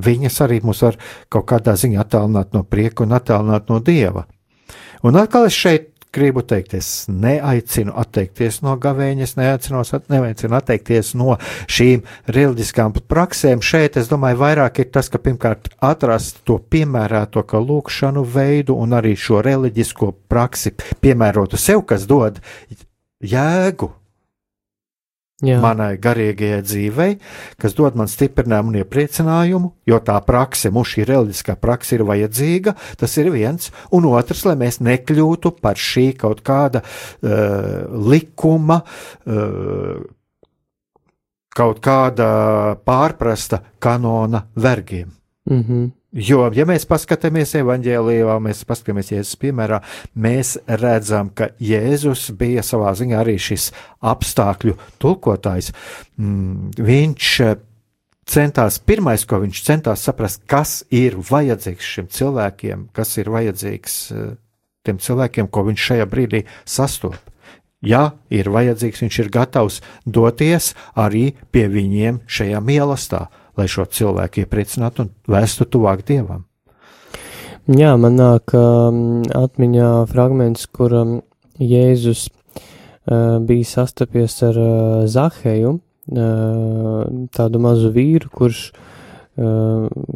[0.00, 0.96] Viņas arī mūs var
[1.32, 4.26] kaut kādā ziņā attālināt no prieka un attālināt no dieva.
[5.02, 11.38] Un atkal es šeit gribu teikt, es neaicinu atteikties no gavēņas, neaicinu, neaicinu atteikties no
[11.72, 12.04] šīm
[12.36, 13.64] reliģiskām praksēm.
[13.64, 18.92] Šeit es domāju, vairāk ir tas, ka pirmkārt atrast to piemērēto kā lūkšanu veidu un
[18.98, 22.42] arī šo reliģisko praksi piemērotu sev, kas dod
[23.24, 23.92] jēgu
[25.42, 25.58] Jā.
[25.62, 27.14] manai garīgajai dzīvei,
[27.58, 32.76] kas dod man stiprinājumu un iepriecinājumu, jo tā prakse, mums šī reliģiskā praksa ir vajadzīga,
[33.00, 38.82] tas ir viens, un otrs, lai mēs nekļūtu par šī kaut kāda uh, likuma,
[39.26, 40.04] uh,
[41.52, 42.28] kaut kāda
[42.86, 45.10] pārprasta kanona vergiem.
[45.50, 45.90] Mm -hmm.
[46.12, 49.78] Jo, ja mēs paskatāmies evanģēlijā, mēs paskatāmies Jēzus piemērā,
[50.12, 53.70] mēs redzam, ka Jēzus bija savā ziņā arī šis
[54.04, 55.72] apstākļu tulkotājs.
[56.20, 57.56] Mm, viņš eh,
[58.28, 64.30] centās, pirmais, ko viņš centās saprast, kas ir vajadzīgs šim cilvēkiem, kas ir vajadzīgs eh,
[64.84, 67.24] tiem cilvēkiem, ko viņš šajā brīdī sastopas.
[67.82, 74.42] Ja ir vajadzīgs, viņš ir gatavs doties arī pie viņiem šajā mīlestībā lai šo cilvēku
[74.44, 76.46] iepriecinātu un vēstu tuvāk dievam.
[77.70, 81.12] Jā, man nāk um, atmiņā fragments, kur um,
[81.62, 87.04] Jēzus uh, bija sastapies ar uh, Zaheju, uh,
[87.36, 88.70] tādu mazu vīru, kurš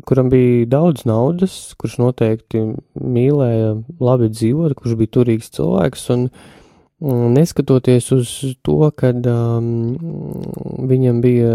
[0.04, 2.60] kuram bija daudz naudas, kurš noteikti
[3.00, 6.26] mīlēja labi dzīvot, kurš bija turīgs cilvēks, un
[7.32, 8.34] neskatoties uz
[8.64, 9.70] to, ka um,
[10.88, 11.54] viņam bija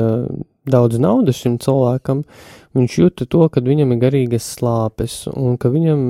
[0.69, 2.23] daudz naudas šim cilvēkam,
[2.77, 6.03] viņš jūta to, ka viņam ir garīgas slāpes un ka viņam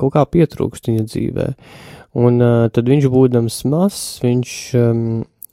[0.00, 1.48] kaut kā pietrūkst viņa dzīvē.
[2.20, 5.04] Un uh, tad viņš būdams mazs, viņš um,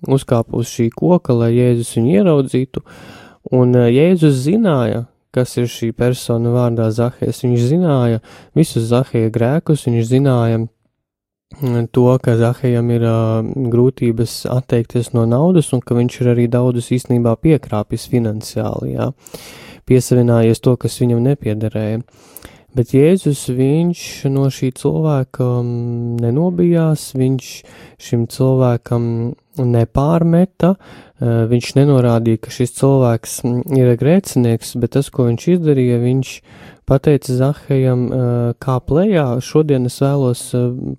[0.10, 2.82] uzkāpa uz šī koka, lai Jēzus viņu ieraudzītu,
[3.54, 7.44] un uh, Jēzus zināja, kas ir šī persona vārdā Zahēs.
[7.46, 8.24] Viņš zināja
[8.58, 10.64] visus Zahēja grēkus, viņš zināja
[11.56, 13.42] to, ka Zahējam ir uh,
[13.72, 19.12] grūtības atteikties no naudas un ka viņš ir arī daudzus īstenībā piekrāpis finansiāli, jā,
[19.88, 22.04] piesavinājies to, kas viņam nepiederēja.
[22.78, 25.46] Bet Jēzus viņš no šī cilvēka
[26.22, 27.48] nenobijās, viņš
[28.06, 29.08] šim cilvēkam
[29.58, 30.76] nepārmeta,
[31.20, 33.38] viņš nenorādīja, ka šis cilvēks
[33.78, 36.34] ir grēcinieks, bet tas, ko viņš izdarīja, viņš
[36.88, 38.04] pateica Zahējam,
[38.64, 40.44] kā plējā, šodien es vēlos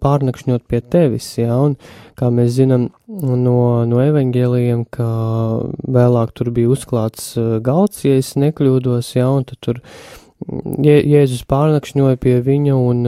[0.03, 1.79] pārnakšņot pie tevis, jā, un
[2.19, 5.09] kā mēs zinām no, no evaņģēlījiem, ka
[5.99, 7.33] vēlāk tur bija uzklāts
[7.65, 9.83] galds, ja es nekļūdos, jā, un tad tur
[10.39, 13.01] Jē, Jēzus pārnakšņoja pie viņa un,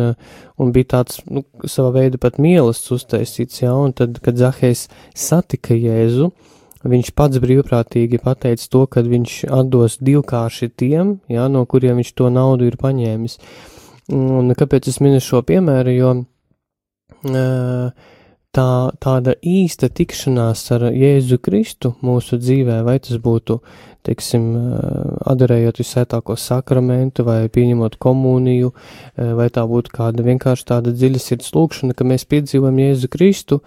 [0.60, 5.76] un bija tāds, nu, savā veidā pat mīlestības uztaisīts, jā, un tad, kad Zahējs satika
[5.78, 6.32] Jēzu,
[6.90, 12.32] viņš pats brīvprātīgi pateica to, ka viņš atdos divkārši tiem, jā, no kuriem viņš to
[12.34, 13.38] naudu ir paņēmis.
[14.10, 18.08] Un kāpēc es minu šo piemēru, jo uh,
[18.56, 18.70] tā,
[19.02, 23.60] tāda īsta tikšanās ar Jēzu Kristu mūsu dzīvē, vai tas būtu,
[24.06, 24.44] teiksim,
[25.30, 28.72] adarējot visētāko sakramentu, vai pieņemot komuniju,
[29.38, 33.60] vai tā būtu kāda vienkārši tāda dziļa sirds lūkšana, ka mēs piedzīvojam Jēzu Kristu,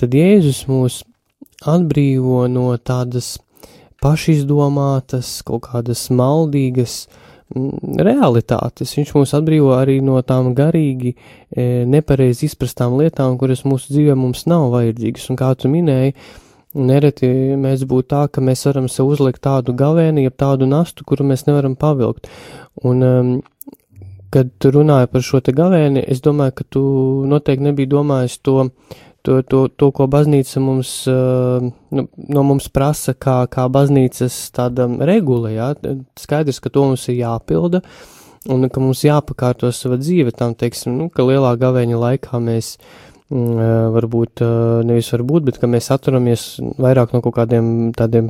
[0.00, 1.02] tad Jēzus mūs
[1.68, 3.36] atbrīvo no tādas
[4.04, 8.94] pašizdomātas, kaut kādas maldīgas, uh, realitātes.
[8.96, 14.46] Viņš mūs atbrīvo arī no tām garīgi e, nepareizi izprastām lietām, kuras mūsu dzīvē mums
[14.50, 15.28] nav vajadzīgas.
[15.30, 16.14] Un kā tu minēji,
[16.74, 17.28] nereti
[17.60, 21.46] mēs būtu tā, ka mēs varam sev uzlikt tādu gavēni, jeb tādu nastu, kuru mēs
[21.48, 22.28] nevaram pavilkt.
[22.84, 23.32] Un, um,
[24.34, 26.84] kad tu runāji par šo te gavēni, es domāju, ka tu
[27.30, 28.64] noteikti nebija domājis to
[29.24, 32.02] to, to, to ko baznīca mums, nu,
[32.36, 35.70] no mums prasa, kā, kā baznīcas tāda regula, jā,
[36.20, 37.80] skaidrs, ka to mums ir jāpilda,
[38.52, 43.13] un ka mums jāpakārto sava dzīve tam, teiksim, nu, ka lielā gavēņa laikā mēs mm,
[43.30, 44.42] varbūt,
[44.84, 46.42] nevis varbūt, bet ka mēs atturamies
[46.80, 48.28] vairāk no kaut kādiem tādiem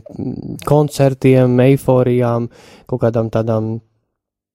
[0.69, 2.47] koncertiem, eiforijām,
[2.91, 3.73] kaut kādām tādām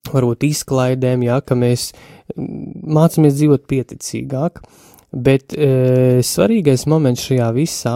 [0.10, 1.90] varbūt izklaidēm, jā, ka mēs
[2.38, 4.64] mācāmies dzīvot pieticīgāk,
[5.10, 7.96] Bet e, svarīgais moments šajā visā,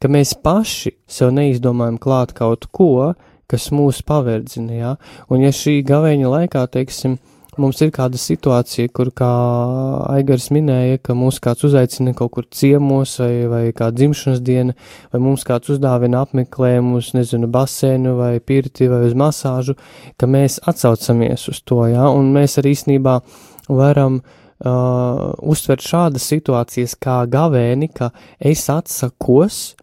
[0.00, 3.12] ka mēs paši sev neizdomājam klāt kaut ko,
[3.46, 4.92] kas mūs paverdzina, jā,
[5.28, 7.18] un ja šī gavēņa laikā, teiksim,
[7.62, 9.28] mums ir kāda situācija, kur, kā
[10.12, 14.76] Aigars minēja, ka mūs kāds uzaicina kaut kur ciemos vai, vai kā dzimšanas diena,
[15.12, 19.76] vai mums kāds uzdāvina apmeklējumu uz, nezinu, basēnu vai pirti vai uz masāžu,
[20.20, 23.18] ka mēs atsaucamies uz to, jā, un mēs arī īstenībā
[23.68, 29.76] varam uh, uztvert šādas situācijas kā gavēni, ka es atsakos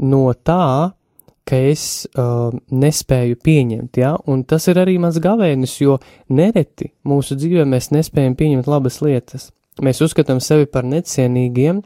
[0.00, 0.94] no tā,
[1.48, 1.84] ka es
[2.14, 4.14] uh, nespēju pieņemt, ja?
[4.30, 9.50] un tas ir arī mans gavēnis, jo nereti mūsu dzīvē mēs nespējam pieņemt labas lietas.
[9.80, 11.80] Mēs uzskatām sevi par necienīgiem,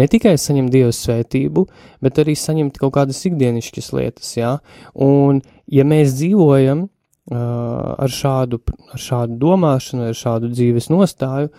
[0.00, 1.66] ne tikai saņemt Dieva svētību,
[2.04, 4.54] bet arī saņemt kaut kādas ikdienišķas lietas, jā,
[4.94, 6.86] un ja mēs dzīvojam
[7.32, 8.60] ar šādu,
[8.92, 11.50] ar šādu domāšanu, ar šādu dzīves nostāju,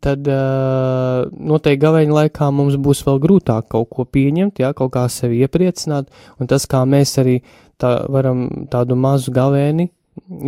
[0.00, 5.04] tad uh, noteikti gaveņa laikā mums būs vēl grūtāk kaut ko pieņemt, jā, kaut kā
[5.12, 6.08] sevi iepriecināt,
[6.40, 7.40] un tas, kā mēs arī
[7.80, 9.90] tā, varam tādu mazu gavēni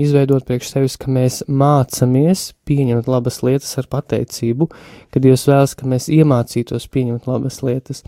[0.00, 4.68] izveidot priekš sevis, ka mēs mācamies pieņemt labas lietas ar pateicību,
[5.12, 8.04] kad Dievs vēlas, ka mēs iemācītos pieņemt labas lietas.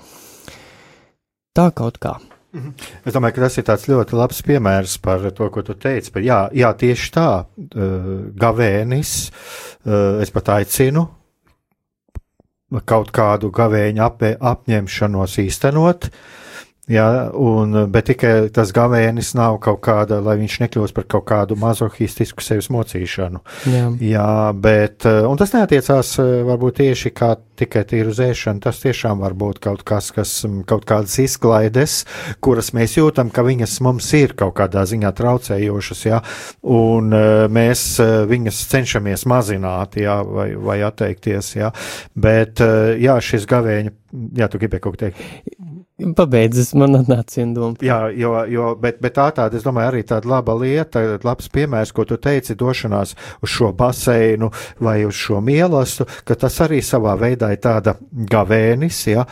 [1.57, 2.19] Tā kaut kā.
[2.57, 2.73] Mhm.
[3.05, 6.13] Es domāju, ka tas ir tāds ļoti labs piemērs par to, ko tu teici.
[6.13, 9.15] Par, jā, jā, tieši tā, uh, gavēnis,
[9.85, 11.09] uh, es pat aicinu
[12.85, 16.11] kaut kādu gavēņu ap, apņemšanos īstenot.
[16.11, 16.46] Uh,
[16.87, 21.57] Jā, un, bet tikai tas gavēnis nav kaut kāda, lai viņš nekļūst par kaut kādu
[21.59, 23.41] mazohistisku sevis mocīšanu.
[23.73, 26.13] Jā, Jā bet, un tas neatiecās
[26.47, 30.37] varbūt tieši kā tikai tīru zēšanu, tas tiešām var būt kaut kas, kas,
[30.71, 31.99] kaut kādas izklaides,
[32.45, 36.23] kuras mēs jūtam, ka viņas mums ir kaut kādā ziņā traucējošas, jā,
[36.63, 37.11] un
[37.51, 37.87] mēs
[38.31, 41.75] viņas cenšamies mazināt, jā, vai, vai atteikties, jā,
[42.15, 42.63] bet,
[43.03, 43.97] jā, šis gavēņa,
[44.39, 45.56] jā, tu gribēji kaut ko teikt.
[45.97, 47.81] Pabeidzis, man atnāca viena doma.
[47.85, 51.93] Jā, jo, jo bet, bet tā tāda, es domāju, arī tāda laba lieta, labs piemērs,
[51.97, 54.51] ko tu teici, došanās uz šo baseinu
[54.83, 59.25] vai uz šo mielastu, ka tas arī savā veidā ir tāda gavēnis, ja,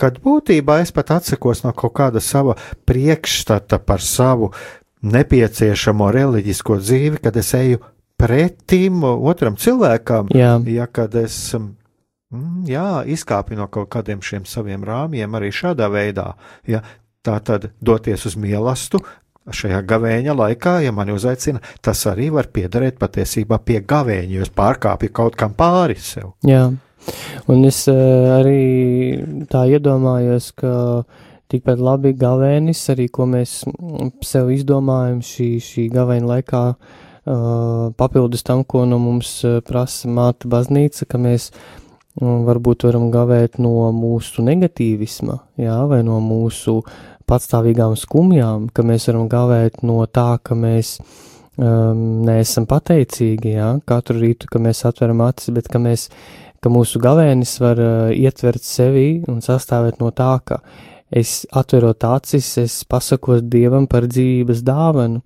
[0.00, 2.56] kad būtībā es pat atsakos no kaut kāda sava
[2.88, 4.52] priekšstata par savu
[5.00, 7.80] nepieciešamo reliģisko dzīvi, kad es eju
[8.20, 10.58] pretim otram cilvēkam, Jā.
[10.68, 11.54] ja kad es
[12.68, 16.32] jā, izkāpi no kaut kādiem šiem saviem rāmjiem arī šādā veidā.
[16.68, 16.82] Ja,
[17.26, 19.02] tā tad doties uz mielastu
[19.50, 24.52] šajā gavēņa laikā, ja mani uzaicina, tas arī var piederēt patiesībā pie gavēņa, jo es
[24.54, 26.34] pārkāpju kaut kam pāri sev.
[26.46, 26.68] Jā,
[27.50, 28.60] un es uh, arī
[29.50, 30.72] tā iedomājos, ka
[31.50, 33.62] tikpat labi gavēnis, arī ko mēs
[34.22, 41.08] sev izdomājam šī, šī gavēņa laikā, uh, papildus tam, ko no mums prasa māte baznīca,
[41.10, 41.50] ka mēs
[42.18, 46.80] varbūt varam gavēt no mūsu negatīvisma, jā, vai no mūsu
[47.30, 54.18] patstāvīgām skumjām, ka mēs varam gavēt no tā, ka mēs um, neesam pateicīgi, jā, katru
[54.18, 56.08] rītu, ka mēs atveram acis, bet ka mēs,
[56.60, 60.60] ka mūsu gavēnis var uh, ietvert sevi un sastāvēt no tā, ka
[61.10, 65.22] es atverot acis, es pasakos Dievam par dzīvības dāvanu,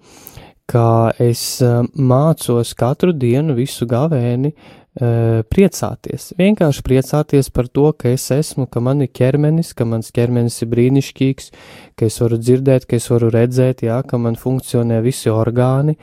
[0.69, 6.29] ka es uh, mācos katru dienu visu gavēni, uh, priecāties.
[6.39, 10.71] Vienkārši priecāties par to, ka es esmu, ka man ir ķermenis, ka mans ķermenis ir
[10.71, 11.51] brīnišķīgs,
[11.99, 15.97] ka es varu dzirdēt, ka es varu redzēt, jā, ka man funkcionē visi orgāni,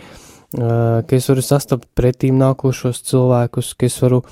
[0.52, 4.26] ka es varu sastapt pretīm nākošos cilvēkus, ka es varu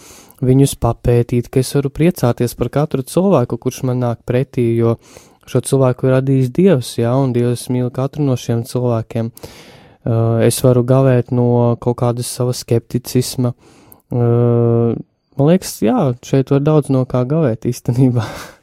[0.43, 4.97] viņus papētīt, ka es varu priecāties par katru cilvēku, kurš man nāk pretī, jo
[5.47, 9.31] šo cilvēku ir radījis Dievs, jā, un Dievs mīl katru no šiem cilvēkiem.
[10.43, 13.78] Es varu gavēt no kaut kādas sava skepticisma, Uh,
[14.15, 18.25] man liekas, jā, šeit var daudz no kā gavēt īstenībā.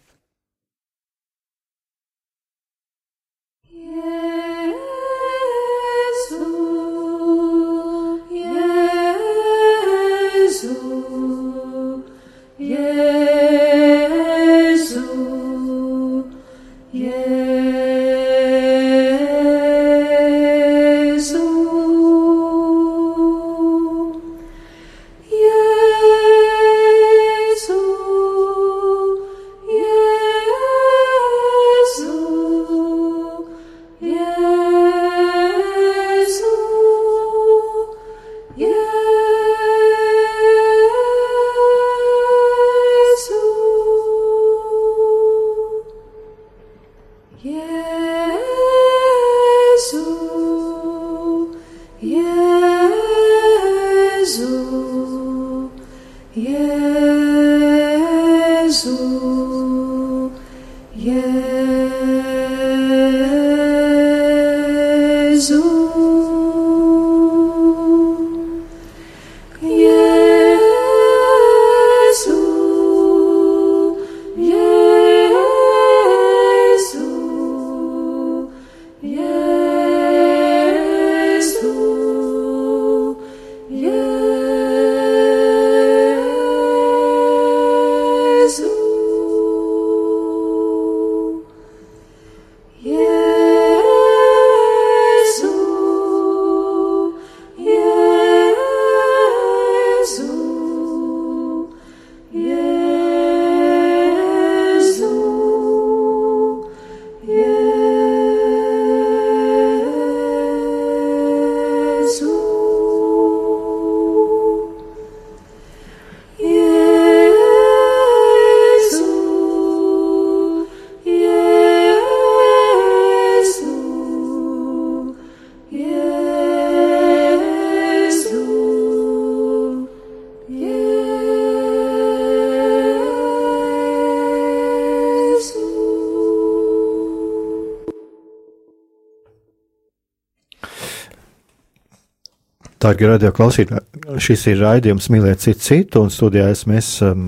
[142.87, 143.83] Dārgie radio klausītāji,
[144.23, 147.25] šis ir raidījums Mīlēt citu citu, un studijā esmu es, um,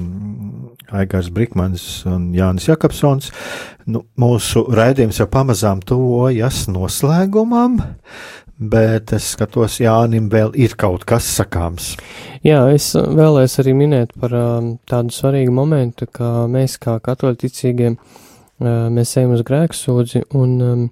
[0.95, 3.33] Aigars Brikmans un Jānis Jakobsons.
[3.91, 7.75] Nu, mūsu raidījums jau pamazām tuvojas noslēgumam,
[8.71, 11.91] bet es skatos, Jānim vēl ir kaut kas sakāms.
[12.47, 18.87] Jā, es vēlēs arī minēt par um, tādu svarīgu momentu, ka mēs kā katoļticīgiem, uh,
[18.95, 20.89] mēs ejam uz grēksūdzi un um,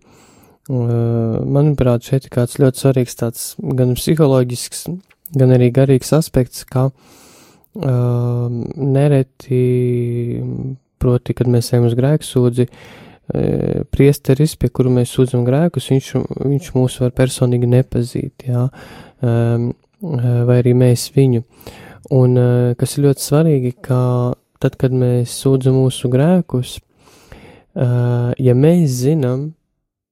[0.69, 3.43] manuprāt, šeit ir kāds ļoti svarīgs tāds
[3.79, 4.87] gan psiholoģisks,
[5.39, 9.63] gan arī garīgs aspekts, ka uh, nereti,
[10.99, 13.43] proti, kad mēs ejam uz grēksūdzi, e,
[13.93, 16.09] priesteris, pie kura mēs sūdzam grēkus, viņš,
[16.41, 18.67] viņš mūs var personīgi nepazīt, jā,
[19.21, 19.69] um,
[20.01, 21.45] vai arī mēs viņu.
[22.17, 24.01] Un uh, kas ir ļoti svarīgi, ka
[24.63, 26.77] tad, kad mēs sūdzam mūsu grēkus,
[27.75, 29.51] uh, ja mēs zinām,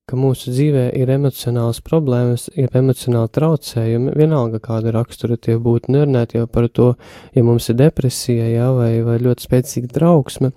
[0.05, 6.35] ka mūsu dzīvē ir emocionāls problēmas, ir emocionāli traucējumi, vienalga kāda rakstura tie būtu, nerunāt
[6.37, 6.91] jau par to,
[7.33, 10.51] ja mums ir depresija, jā, vai, vai ļoti spēcīga trauksme,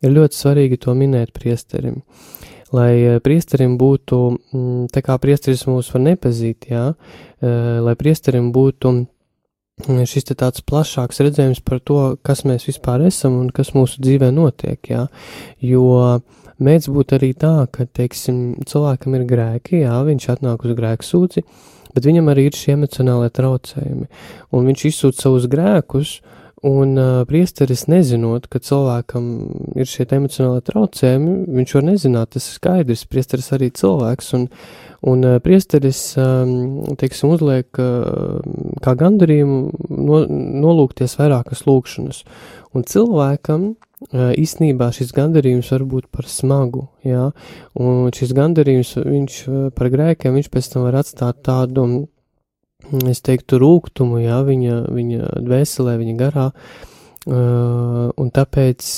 [0.00, 2.00] ir ļoti svarīgi to minēt priesterim.
[2.74, 4.20] Lai eh, priesterim būtu,
[4.56, 6.86] mm, tā kā priesteris mūs var nepazīt, jā,
[7.44, 8.94] eh, lai priesterim būtu
[9.84, 14.32] mm, šis tāds plašāks redzējums par to, kas mēs vispār esam un kas mūsu dzīvē
[14.32, 15.04] notiek, jā,
[15.60, 20.76] jo uh, Mēdz būt arī tā, ka, teiksim, cilvēkam ir grēki, jā, viņš atnāk uz
[20.78, 21.42] grēku sūdzi,
[21.96, 24.06] bet viņam arī ir šie emocionālie traucējumi,
[24.54, 26.20] un viņš izsūta savus grēkus,
[26.64, 29.26] un uh, priesteris nezinot, ka cilvēkam
[29.76, 34.46] ir šie emocionālie traucējumi, viņš var nezināt, tas ir skaidrs, priesteris arī cilvēks, un,
[35.10, 38.38] un uh, priesteris, um, teiksim, uzliek uh,
[38.84, 39.58] kā gandarījumu
[39.90, 40.22] no,
[40.64, 42.22] nolūkties vairākas lūkšanas,
[42.72, 43.74] un cilvēkam
[44.12, 47.30] īstenībā šis gandarījums var būt par smagu, jā,
[47.80, 49.38] un šis gandarījums, viņš
[49.76, 51.86] par grēkiem, viņš pēc tam var atstāt tādu,
[53.08, 56.50] es teiktu, rūgtumu, jā, viņa, viņa dvēselē, viņa garā,
[57.24, 58.88] un tāpēc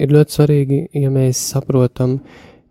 [0.00, 2.18] ir ļoti svarīgi, ja mēs saprotam,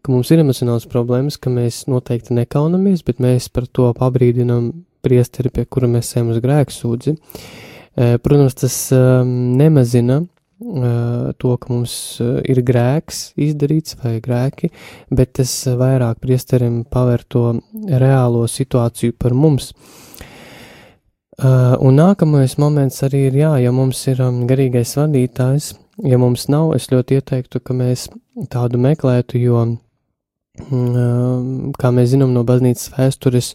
[0.01, 4.71] ka mums ir emocionāls problēmas, ka mēs noteikti nekaunamies, bet mēs par to pabrīdinam
[5.05, 7.15] priesteri, pie kura mēs ejam uz grēku sūdzi.
[7.95, 10.23] Protams, tas nemazina
[10.59, 11.93] to, ka mums
[12.47, 14.71] ir grēks izdarīts vai grēki,
[15.11, 17.59] bet tas vairāk priesterim paver to
[17.91, 19.73] reālo situāciju par mums.
[21.43, 25.73] Un nākamais moments arī ir, jā, ja mums ir garīgais vadītājs,
[26.07, 28.07] ja mums nav, es ļoti ieteiktu, ka mēs
[28.51, 29.65] tādu meklētu, jo,
[31.75, 33.51] kā mēs zinām no baznīcas vēstures,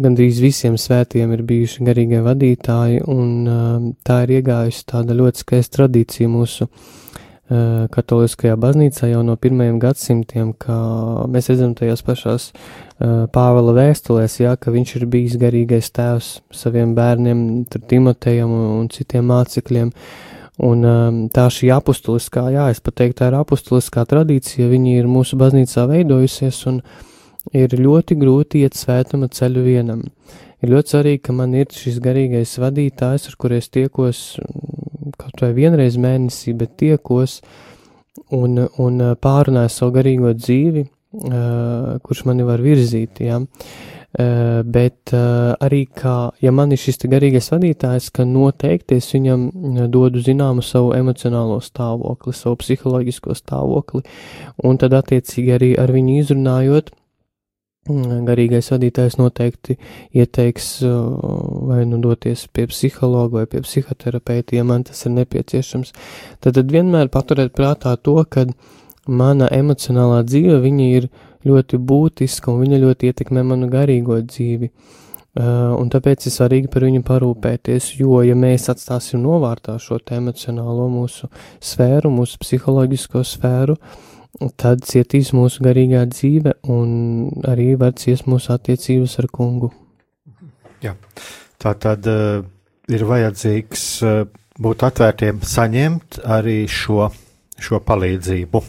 [0.00, 5.78] gandrīz visiem svētiem ir bijuši garīgie vadītāji, un uh, tā ir iegājusi tāda ļoti skaista
[5.78, 10.76] tradīcija mūsu uh, katoliskajā baznīcā jau no pirmajiem gadsimtiem, ka
[11.30, 16.96] mēs redzam tajās pašās uh, Pāvela vēstulēs, jā, ka viņš ir bijis garīgais tēvs saviem
[16.98, 19.94] bērniem, Timotejam un, un citiem mācekļiem.
[20.64, 25.08] Un um, tā šī apustuliskā, jā, es pat teiktu, tā ir apustuliskā tradīcija, viņi ir
[25.10, 27.02] mūsu baznīcā veidojusies, un uh,
[27.52, 30.02] ir ļoti grūti iet svētuma ceļu vienam.
[30.64, 35.42] Ir ļoti svarīgi, ka man ir šis garīgais vadītājs, ar kuriem es tiekos mm, kaut
[35.44, 37.40] vai vienreiz mēnesī, bet tiekos
[38.32, 40.86] un, un pārunāju savu garīgo dzīvi,
[42.04, 43.20] kurš mani var virzīt.
[43.22, 43.40] Ja?
[44.14, 49.48] Bet arī, kā, ja man ir šis garīgais vadītājs, ka noteikti es viņam
[49.90, 54.04] dodu zināmu savu emocionālo stāvokli, savu psiholoģisko stāvokli,
[54.62, 56.94] un tad attiecīgi arī ar viņu izrunājot,
[57.84, 59.76] garīgais vadītājs noteikti
[60.16, 60.68] ieteiks
[61.68, 65.92] vai nu doties pie psihologa vai pie psihoterapeita, ja man tas ir nepieciešams.
[66.40, 68.46] Tad, tad vienmēr paturēt prātā to, ka
[69.06, 71.08] mana emocionālā dzīve, viņa ir
[71.44, 74.70] ļoti būtiska un viņa ļoti ietekmē manu garīgo dzīvi.
[75.34, 80.86] Uh, un tāpēc ir svarīgi par viņu parūpēties, jo, ja mēs atstāsim novārtā šo emocionālo
[80.86, 81.26] mūsu
[81.58, 84.13] sfēru, mūsu psiholoģisko sfēru, uh,
[84.58, 89.70] tad cietīs mūsu garīgā dzīve un arī var ciest mūsu attiecības ar kungu.
[90.84, 90.94] Jā.
[91.62, 92.42] Tā tad uh,
[92.92, 94.24] ir vajadzīgs uh,
[94.60, 97.08] būt atvērtiem, saņemt arī šo,
[97.58, 98.60] šo palīdzību,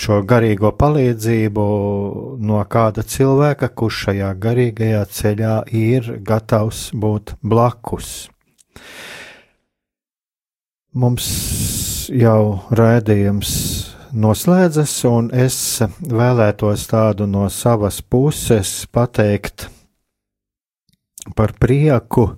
[0.00, 1.66] šo garīgo palīdzību
[2.42, 8.12] no kāda cilvēka, kurš šajā garīgajā ceļā ir gatavs būt blakus.
[10.92, 11.30] Mums
[12.12, 15.56] jau rādījums noslēdzas, un es
[16.00, 19.68] vēlētos tādu no savas puses pateikt
[21.36, 22.32] par prieku.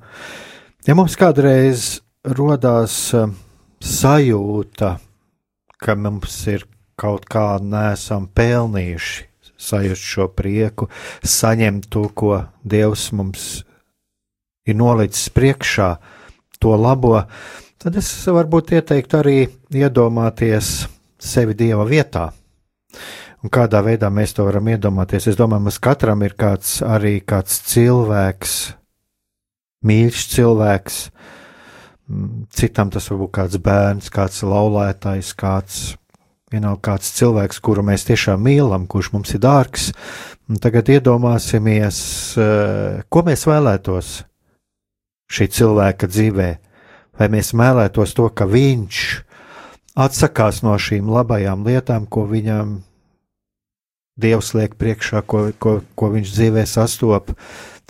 [0.87, 3.29] Ja mums kādreiz rodās eh,
[3.83, 4.97] sajūta,
[5.81, 6.67] ka mums ir
[7.01, 9.31] kaut kā nesam pelnījuši
[9.65, 10.89] sajust šo prieku,
[11.25, 13.65] saņemt to, ko Dievs mums
[14.69, 15.95] ir nolicis priekšā,
[16.61, 17.23] to labo,
[17.81, 19.39] tad es varbūt ieteiktu arī
[19.73, 20.85] iedomāties
[21.25, 22.31] sevi Dieva vietā.
[23.45, 25.27] Un kādā veidā mēs to varam iedomāties?
[25.29, 28.55] Es domāju, mums katram ir kāds arī kāds cilvēks,
[29.85, 30.97] mīļš cilvēks,
[32.09, 35.83] mm, citam tas var būt kāds bērns, kāds laulētājs, kāds,
[36.55, 39.91] vienalga kāds cilvēks, kuru mēs tiešām mīlam, kurš mums ir dārgs.
[40.49, 41.99] Un tagad iedomāsimies,
[42.41, 44.23] eh, ko mēs vēlētos
[45.29, 46.49] šī cilvēka dzīvē.
[47.19, 49.24] Vai mēs vēlētos to, ka viņš
[49.95, 52.83] atsakās no šīm labajām lietām, ko viņam
[54.15, 57.35] Dievs liek priekšā, ko, ko, ko viņš dzīvē sastopas,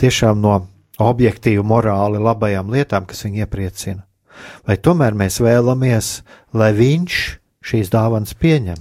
[0.00, 0.54] tiešām no
[0.96, 4.06] objektīvi, morāli labajām lietām, kas viņu iepriecina.
[4.64, 6.22] Vai tomēr mēs vēlamies,
[6.56, 7.18] lai viņš
[7.64, 8.80] šīs dāvanas pieņem?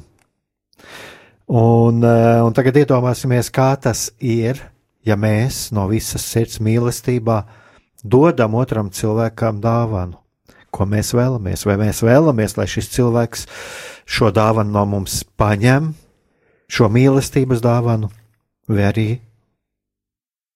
[1.52, 4.62] Un, eh, un tagad iedomāsimies, kā tas ir,
[5.04, 7.44] ja mēs no visas sirds mīlestībā
[8.04, 10.23] dodam otram cilvēkam dāvanu.
[10.74, 11.68] Ko mēs vēlamies?
[11.70, 13.46] Vai mēs vēlamies, lai šis cilvēks
[14.10, 15.92] šo dāvanu no mums paņem,
[16.74, 18.10] šo mīlestības dāvanu,
[18.72, 19.08] vai arī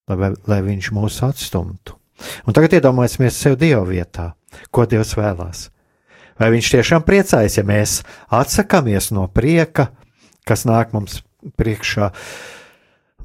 [0.09, 1.97] lai, lai viņš mūs atstumtu?
[2.49, 4.31] Un tagad iedomāsimies sev Dieva vietā,
[4.73, 5.67] ko Dievs vēlās.
[6.37, 7.99] Vai viņš tiešām priecājas, ja mēs
[8.33, 9.89] atsakāmies no prieka,
[10.45, 11.21] kas nāk mums
[11.57, 12.11] priekšā.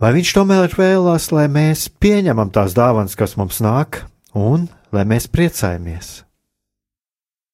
[0.01, 4.03] Vai viņš tomēr vēlās, lai mēs pieņemam tās dāvanas, kas mums nāk,
[4.37, 6.23] un lai mēs priecājamies?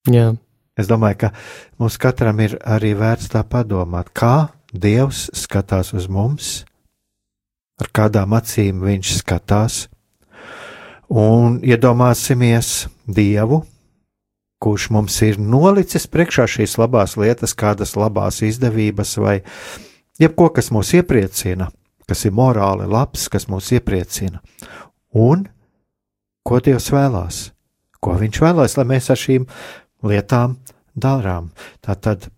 [0.08, 0.32] Jā.
[0.78, 1.30] Es domāju, ka
[1.80, 6.62] mums katram ir arī vērts tā padomāt, kā Dievs skatās uz mums,
[7.80, 9.86] ar kādām acīm Viņš skatās,
[11.08, 13.62] un iedomāsimies Dievu,
[14.62, 19.36] kurš mums ir nolicis priekšā šīs labās lietas, kādas labās izdevības vai
[20.20, 21.70] jebko, kas mūs iepriecina,
[22.06, 24.42] kas ir morāli labs, kas mūs iepriecina.
[25.14, 25.46] Un
[26.46, 27.48] ko Dievs vēlās?
[27.98, 29.46] Ko Viņš vēlās, lai mēs ar šīm
[30.02, 30.58] lietām
[30.94, 31.50] darām?
[31.84, 32.28] Tātad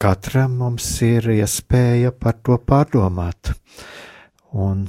[0.00, 3.54] katram mums ir iespēja par to pārdomāt.
[4.52, 4.86] Un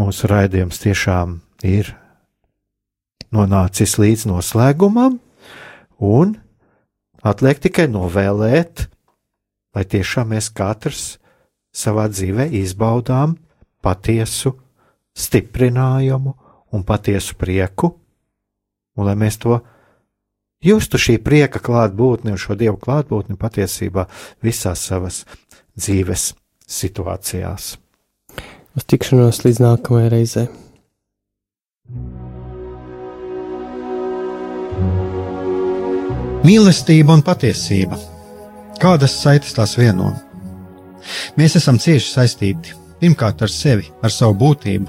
[0.00, 1.94] mūsu raidījums tiešām ir
[3.34, 5.18] nonācis līdz noslēgumam,
[5.98, 6.36] un
[7.24, 8.86] atliek tikai novēlēt,
[9.74, 11.16] lai tiešām mēs katrs
[11.74, 13.36] savā dzīvē izbaudām
[13.82, 14.54] patiesu
[15.14, 16.34] stiprinājumu
[16.74, 17.94] un patiesu prieku,
[18.94, 19.58] un lai mēs to
[20.64, 24.06] justu šī prieka klātbūtni un šo dievu klātbūtni patiesībā
[24.44, 25.22] visās savas
[25.76, 26.32] dzīves
[26.66, 27.74] situācijās.
[28.74, 30.48] Uz tikšanos līdz nākamajai reizei.
[36.44, 37.96] Mīlestība un patiesība.
[38.82, 40.10] Kādas saites tās vieno?
[41.38, 44.88] Mēs esam cieši saistīti pirmkārt ar sevi, ar savu būtību,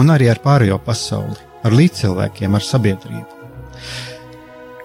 [0.00, 3.41] un arī ar pārējo pasauli, ar līdzcilvēkiem, ar sabiedrību.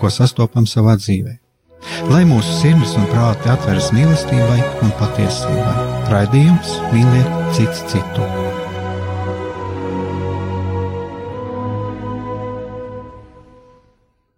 [0.00, 1.36] ko sastopam savā dzīvē.
[2.10, 5.76] Lai mūsu sirds un prāti atveras mīlestībai un patiesībai,
[6.12, 8.49] raidījums mīliet citu citu.